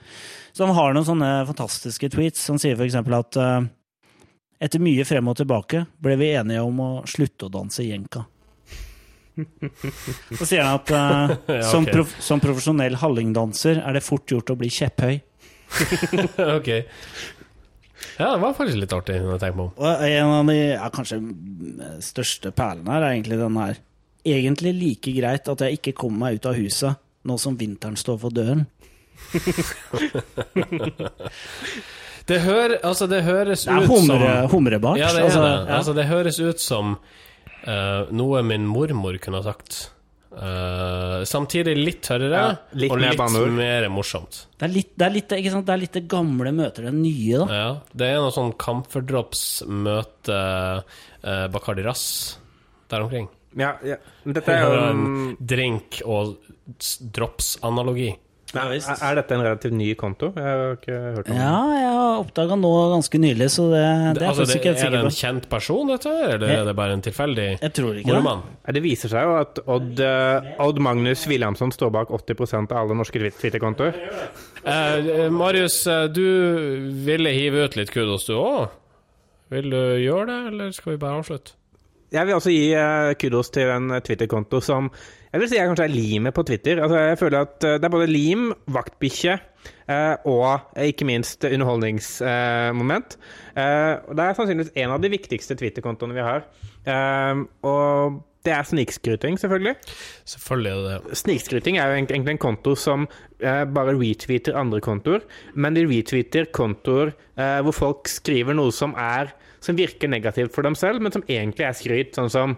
Så 0.54 0.68
han 0.68 0.76
har 0.78 0.94
noen 0.94 1.08
sånne 1.08 1.32
fantastiske 1.50 2.12
tweets. 2.14 2.46
Han 2.52 2.62
sier 2.62 2.84
eksempel 2.86 3.18
at 3.18 3.40
eh, 3.42 3.72
etter 4.64 4.84
mye 4.84 5.08
frem 5.08 5.32
og 5.32 5.40
tilbake 5.40 5.86
ble 6.04 6.20
vi 6.20 6.34
enige 6.38 6.62
om 6.64 6.84
å 6.84 6.92
slutte 7.10 7.50
å 7.50 7.54
danse 7.54 7.88
jenka. 7.88 8.28
Så 10.38 10.46
sier 10.46 10.62
han 10.62 10.78
at 10.78 10.94
eh, 10.94 11.62
som, 11.72 11.88
prof 11.90 12.14
som 12.22 12.42
profesjonell 12.44 13.00
hallingdanser 13.02 13.82
er 13.82 13.98
det 13.98 14.06
fort 14.06 14.30
gjort 14.30 14.54
å 14.54 14.60
bli 14.60 14.70
kjepphøy. 14.74 15.18
ok. 16.60 16.70
Ja, 18.18 18.34
det 18.34 18.42
var 18.42 18.56
faktisk 18.58 18.80
litt 18.82 18.94
artig 18.96 19.20
jeg 19.20 19.40
tenke 19.42 19.60
på. 19.60 19.68
Og 19.78 20.06
en 20.08 20.34
av 20.34 20.50
de 20.50 20.58
ja, 20.60 20.90
kanskje 20.94 21.20
største 22.04 22.54
perlene 22.56 22.96
her 22.96 23.06
er 23.06 23.16
egentlig 23.16 23.40
den 23.40 23.60
her. 23.62 23.82
Egentlig 24.24 24.74
like 24.78 25.16
greit 25.18 25.50
at 25.52 25.66
jeg 25.66 25.80
ikke 25.80 25.96
kommer 26.04 26.26
meg 26.26 26.40
ut 26.40 26.50
av 26.50 26.58
huset 26.58 27.02
nå 27.28 27.38
som 27.40 27.58
vinteren 27.60 27.98
står 28.00 28.22
for 28.24 28.36
døren. 28.36 28.66
Det, 32.24 32.38
hør, 32.40 32.78
altså, 32.88 33.04
det 33.12 33.18
høres 33.26 33.66
Det 33.68 33.74
ut 33.84 33.90
humre, 33.90 34.28
som 34.48 34.52
humrebart. 34.54 34.96
Ja, 34.96 35.10
det 35.12 35.26
altså, 35.26 35.42
det. 35.44 35.74
Altså, 35.76 35.94
det 35.98 36.06
høres 36.08 36.38
ut 36.40 36.62
som 36.64 36.94
uh, 36.96 38.12
noe 38.16 38.40
min 38.48 38.64
mormor 38.64 39.18
kunne 39.20 39.42
ha 39.42 39.44
sagt. 39.44 39.90
Eh, 40.34 41.24
samtidig 41.30 41.76
litt 41.78 42.00
tørrere 42.08 42.40
Ja, 42.42 42.54
litt 42.74 42.92
og 42.94 43.02
litt 43.04 43.54
mer 43.54 43.86
morsomt. 43.94 44.48
Det 44.58 44.66
er 44.66 44.74
litt 44.74 44.92
det, 44.98 45.06
er 45.06 45.14
litt, 45.14 45.36
ikke 45.38 45.54
sant? 45.54 45.68
det 45.68 45.76
er 45.76 45.82
litt 45.84 45.98
det 46.00 46.06
gamle 46.10 46.54
møter 46.56 46.88
det 46.90 46.94
nye, 46.98 47.44
da. 47.44 47.60
Ja, 47.60 47.68
det 47.94 48.10
er 48.10 48.22
noe 48.24 48.34
sånn 48.34 48.54
Camphordrops 48.58 49.44
møte 49.70 50.40
uh, 50.82 51.46
Bacardi 51.54 51.86
Ras 51.86 52.06
der 52.90 53.06
omkring. 53.06 53.30
Ja, 53.58 53.76
ja. 53.86 54.00
Dette 54.26 54.56
er 54.56 54.66
jo 54.66 54.82
en, 54.90 55.04
drink- 55.38 56.02
og 56.10 56.34
drops-analogi. 57.14 58.16
Ja, 58.54 58.64
er, 58.70 58.84
er 59.10 59.16
dette 59.18 59.34
en 59.34 59.42
relativt 59.42 59.74
ny 59.74 59.88
konto? 59.98 60.28
Jeg 60.38 60.44
har 60.46 60.76
ikke 60.78 60.98
hørt 61.16 61.30
om 61.32 61.38
Ja, 61.40 61.54
jeg 61.74 61.94
har 61.98 62.20
oppdaga 62.22 62.58
nå 62.60 62.72
ganske 62.92 63.22
nylig, 63.24 63.48
så 63.50 63.66
det, 63.72 63.80
det 63.82 63.88
er 63.88 64.28
jeg 64.28 64.30
altså, 64.30 64.44
faktisk 64.44 64.60
ikke 64.60 64.74
helt 64.74 64.84
er 64.86 64.94
det 64.94 65.00
en 65.08 65.16
kjent 65.18 65.48
person, 65.50 65.90
dette, 65.90 66.14
eller 66.36 66.54
er 66.60 66.68
det 66.70 66.76
bare 66.78 66.98
en 66.98 67.02
tilfeldig 67.06 67.48
Jeg 67.56 67.74
tror 67.80 67.98
ikke 67.98 68.12
det. 68.12 68.14
nordmann? 68.14 68.44
Ja, 68.68 68.76
Det 68.78 68.84
viser 68.86 69.14
seg 69.16 69.26
jo 69.26 69.34
at 69.40 69.64
Odd, 69.66 70.04
eh, 70.06 70.52
Odd 70.68 70.82
Magnus 70.86 71.26
Williamson 71.32 71.74
står 71.74 71.92
bak 71.98 72.14
80% 72.14 72.72
av 72.76 72.84
alle 72.84 73.00
norske 73.02 73.24
Twitter-kontoer. 73.42 73.98
Eh, 74.64 75.28
Marius, 75.34 75.80
eh, 75.88 76.06
du 76.14 76.24
ville 77.10 77.34
hive 77.34 77.66
ut 77.66 77.76
litt 77.80 77.92
kudos, 77.92 78.28
du 78.30 78.36
òg? 78.38 78.70
Vil 79.54 79.70
du 79.74 79.82
gjøre 80.06 80.30
det, 80.30 80.40
eller 80.54 80.72
skal 80.78 80.94
vi 80.96 81.02
bare 81.02 81.20
avslutte? 81.24 81.58
Jeg 82.14 82.30
vil 82.30 82.38
også 82.38 82.54
gi 82.54 82.68
eh, 82.78 83.12
kudos 83.18 83.50
til 83.54 83.70
en 83.74 83.90
eh, 83.98 84.02
Twitter-konto 84.06 84.62
som 84.62 84.92
jeg 85.34 85.42
vil 85.42 85.50
si 85.50 85.58
jeg 85.58 85.70
kanskje 85.72 85.88
er 85.88 85.96
limet 85.96 86.36
på 86.38 86.46
Twitter. 86.48 86.82
Altså, 86.84 87.00
jeg 87.02 87.20
føler 87.20 87.48
at 87.48 87.66
eh, 87.66 87.80
Det 87.82 87.88
er 87.88 87.96
både 87.96 88.10
lim, 88.12 88.52
vaktbikkje 88.70 89.34
eh, 89.34 90.28
og 90.30 90.46
eh, 90.76 90.92
ikke 90.92 91.08
minst 91.10 91.46
underholdningsmoment. 91.50 93.18
Eh, 93.58 93.94
det 94.14 94.28
er 94.28 94.38
sannsynligvis 94.38 94.76
en 94.84 94.94
av 94.94 95.02
de 95.02 95.12
viktigste 95.14 95.58
Twitter-kontoene 95.58 96.16
vi 96.16 96.28
har. 96.28 96.46
Og 97.66 98.22
det 98.44 98.52
er 98.52 98.66
snikskryting, 98.68 99.38
selvfølgelig. 99.40 99.76
Selvfølgelig 100.28 100.72
er 100.72 101.04
det. 101.08 101.18
Snikskryting 101.18 101.78
er 101.80 101.88
jo 101.88 101.98
egentlig 101.98 102.34
en 102.34 102.42
konto 102.42 102.76
som 102.76 103.06
eh, 103.40 103.64
bare 103.72 103.96
retweeter 103.96 104.58
andre 104.60 104.82
kontoer, 104.84 105.24
men 105.56 105.78
de 105.78 105.86
retweeter 105.88 106.50
kontoer 106.56 107.14
eh, 107.14 107.60
hvor 107.64 107.78
folk 107.78 108.12
skriver 108.12 108.58
noe 108.58 108.74
som 108.76 108.96
er 109.00 109.32
som 109.64 109.80
virker 109.80 110.12
negativt 110.12 110.52
for 110.52 110.68
dem 110.68 110.76
selv, 110.76 111.00
men 111.00 111.14
som 111.16 111.24
egentlig 111.32 111.64
er 111.64 111.78
skryt. 111.78 112.18
Sånn 112.18 112.32
som 112.34 112.58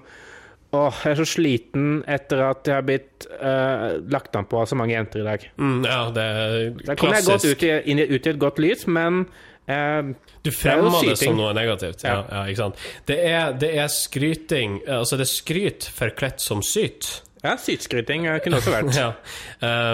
Åh, 0.75 1.01
jeg 1.05 1.13
er 1.15 1.19
så 1.21 1.25
sliten 1.29 1.89
etter 2.11 2.41
at 2.49 2.67
jeg 2.69 2.75
har 2.79 2.85
blitt 2.87 3.25
uh, 3.39 3.95
lagt 4.11 4.35
an 4.39 4.47
på 4.49 4.59
av 4.61 4.69
så 4.71 4.77
mange 4.79 4.95
jenter 4.95 5.21
i 5.23 5.27
dag. 5.27 5.45
Mm, 5.61 5.81
ja, 5.87 5.99
det 6.15 6.23
er 6.29 6.55
Der 6.81 6.95
kommer 6.99 7.19
jeg 7.19 7.27
godt 7.27 7.43
klassisk. 7.45 7.57
ut 7.61 7.67
i, 7.67 7.73
inn, 7.93 8.01
ut 8.11 8.25
i 8.27 8.31
et 8.33 8.39
godt 8.41 8.61
lys, 8.63 8.85
men 8.91 9.21
uh, 9.25 10.13
Du 10.45 10.51
er 10.51 10.57
fremmer 10.57 10.99
det, 11.01 11.15
det 11.15 11.19
som 11.23 11.37
noe 11.39 11.53
negativt. 11.57 12.03
Ja, 12.05 12.15
Ja. 12.19 12.25
ja, 12.31 12.43
ikke 12.51 12.61
sant? 12.63 12.83
Det 13.09 13.19
er, 13.29 13.53
det 13.61 13.71
er 13.81 13.87
skryting 13.93 14.79
Altså, 14.87 15.17
det 15.21 15.25
er 15.29 15.33
skryt 15.33 15.87
forkledt 15.95 16.43
som 16.43 16.61
syt. 16.65 17.21
Ja, 17.45 17.55
sytskryting 17.61 18.27
kunne 18.43 18.59
også 18.59 18.73
vært. 18.73 18.91
Ja. 18.95 19.11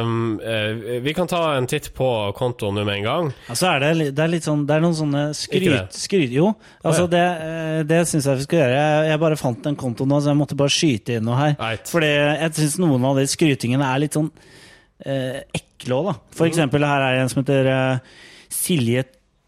Um, 0.01 0.39
uh, 0.41 0.99
vi 1.03 1.13
kan 1.17 1.29
ta 1.29 1.41
en 1.57 1.67
titt 1.69 1.91
på 1.97 2.07
kontoen 2.37 2.77
nå 2.77 2.85
med 2.87 3.01
en 3.01 3.07
gang. 3.07 3.31
Altså 3.51 3.69
er 3.71 3.83
det, 3.83 4.11
det 4.17 4.23
er 4.23 4.31
litt 4.31 4.45
sånn 4.45 4.63
Det 4.67 4.75
er 4.75 4.83
noen 4.83 4.97
sånne 4.97 5.23
skryt... 5.37 5.67
det? 5.67 5.83
skryt 5.97 6.33
jo. 6.35 6.51
Altså 6.83 7.07
det 7.11 7.21
eh, 7.21 7.81
det 7.87 8.01
syns 8.09 8.27
jeg 8.27 8.41
vi 8.41 8.47
skal 8.47 8.61
gjøre. 8.61 8.79
Jeg, 8.79 9.09
jeg 9.11 9.21
bare 9.23 9.39
fant 9.39 9.69
en 9.69 9.77
konto 9.79 10.07
nå, 10.07 10.19
så 10.21 10.31
jeg 10.31 10.39
måtte 10.39 10.57
bare 10.59 10.73
skyte 10.73 11.17
inn 11.17 11.27
noe 11.27 11.39
her. 11.39 11.55
Right. 11.59 11.91
Fordi 11.91 12.11
jeg 12.11 12.55
syns 12.59 12.77
noen 12.81 13.07
av 13.09 13.19
de 13.19 13.27
skrytingene 13.29 13.87
er 13.87 14.03
litt 14.03 14.17
sånn 14.17 14.29
eh, 15.05 15.41
ekle 15.57 15.97
òg, 15.97 16.11
da. 16.11 16.15
For 16.37 16.49
eksempel 16.49 16.85
her 16.87 17.05
er 17.07 17.17
det 17.17 17.25
en 17.25 17.33
som 17.33 17.41
heter 17.41 17.69
uh, 17.71 18.17
Silje 18.51 19.05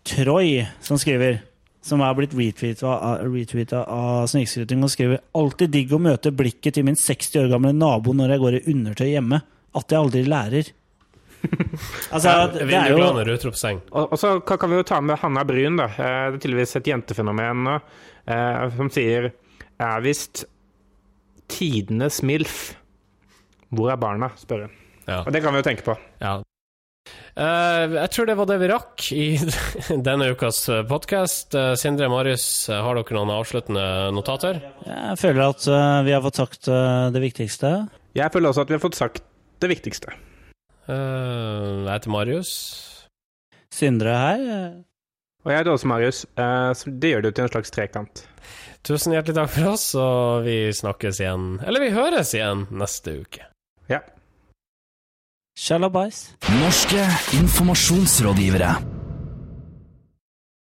Troy, 0.08 0.64
som 0.84 1.00
skriver 1.00 1.42
som 1.84 2.02
er 2.04 2.16
blitt 2.16 2.36
retweeta 2.38 2.88
av, 2.94 3.26
retweetet 3.28 3.82
av 3.82 4.28
snikskryting, 4.32 4.84
og 4.86 4.92
skriver 4.94 5.20
'Alltid 5.36 5.74
digg 5.74 5.92
å 5.92 6.00
møte 6.00 6.32
blikket 6.32 6.78
til 6.78 6.86
min 6.88 6.96
60 6.96 7.44
år 7.44 7.50
gamle 7.52 7.74
nabo 7.76 8.14
når 8.16 8.30
jeg 8.34 8.44
går 8.44 8.56
i 8.56 8.64
undertøy 8.74 9.10
hjemme. 9.12 9.42
At 9.76 9.92
jeg 9.92 10.00
aldri 10.00 10.24
lærer'. 10.24 10.72
altså, 12.16 12.48
det 12.56 12.72
er 12.72 12.94
jo 12.94 13.36
utropstegn. 13.36 13.82
Og, 13.92 14.16
så 14.20 14.40
kan 14.48 14.58
kan 14.58 14.72
vi 14.72 14.80
jo 14.80 14.84
ta 14.88 15.02
med 15.02 15.20
Hanna 15.20 15.44
Bryn, 15.44 15.76
da. 15.76 15.90
Eh, 15.92 16.32
Det 16.32 16.38
er 16.38 16.40
tydeligvis 16.40 16.76
et 16.80 16.88
jentefenomen 16.88 17.64
nå, 17.68 17.76
eh, 18.28 18.70
som 18.78 18.90
sier 18.90 19.34
er 19.80 20.02
visst 20.02 20.46
tidenes 21.52 22.22
MILF. 22.24 22.76
Hvor 23.74 23.92
er 23.92 23.98
barna? 23.98 24.32
spør 24.38 24.68
hun. 24.68 24.72
Ja. 25.08 25.24
Og 25.26 25.34
det 25.34 25.44
kan 25.44 25.52
vi 25.52 25.60
jo 25.60 25.68
tenke 25.68 25.84
på. 25.84 25.98
ja. 26.22 26.42
Eh, 27.34 27.94
jeg 27.98 28.10
tror 28.14 28.28
det 28.30 28.36
var 28.38 28.48
det 28.50 28.58
vi 28.62 28.68
rakk 28.72 29.06
i 29.16 29.26
denne 30.08 30.30
ukas 30.34 30.62
podkast. 30.90 31.56
Sindre 31.82 32.08
Marius, 32.12 32.46
eh, 32.70 32.80
har 32.86 32.96
dere 33.00 33.18
noen 33.18 33.34
avsluttende 33.34 33.86
notater? 34.16 34.62
Jeg 34.88 35.18
føler 35.22 35.44
at 35.50 35.68
eh, 35.68 36.00
vi 36.08 36.14
har 36.16 36.24
fått 36.26 36.40
sagt 36.42 36.70
eh, 36.72 37.08
det 37.16 37.24
viktigste. 37.26 37.74
Jeg 38.18 38.34
føler 38.34 38.52
også 38.54 38.66
at 38.66 38.72
vi 38.72 38.78
har 38.78 38.84
fått 38.86 39.00
sagt 39.00 39.24
det 39.64 39.72
viktigste. 39.74 40.14
Eh, 40.88 40.94
jeg 40.94 41.90
heter 41.92 42.14
Marius. 42.14 42.54
Sindre 43.74 44.14
her. 44.20 44.44
eh, 44.54 44.74
Og 45.44 45.52
jeg 45.52 45.60
heter 45.64 45.74
også 45.74 45.90
Marius. 45.92 46.24
eh, 46.38 46.86
Det 47.02 47.14
gjør 47.16 47.26
det 47.26 47.34
jo 47.34 47.38
til 47.40 47.48
en 47.50 47.54
slags 47.58 47.74
trekant. 47.74 48.26
Tusen 48.84 49.16
hjertelig 49.16 49.38
takk 49.42 49.52
for 49.56 49.74
oss, 49.74 49.86
og 49.96 50.44
vi 50.44 50.58
snakkes 50.76 51.22
igjen 51.24 51.44
Eller 51.64 51.80
vi 51.86 51.94
høres 51.96 52.34
igjen 52.36 52.66
neste 52.76 53.14
uke. 53.24 53.46
Ja. 53.90 54.02
Shalabais. 55.56 56.34
Norske 56.50 57.06
informasjonsrådgivere. 57.38 59.03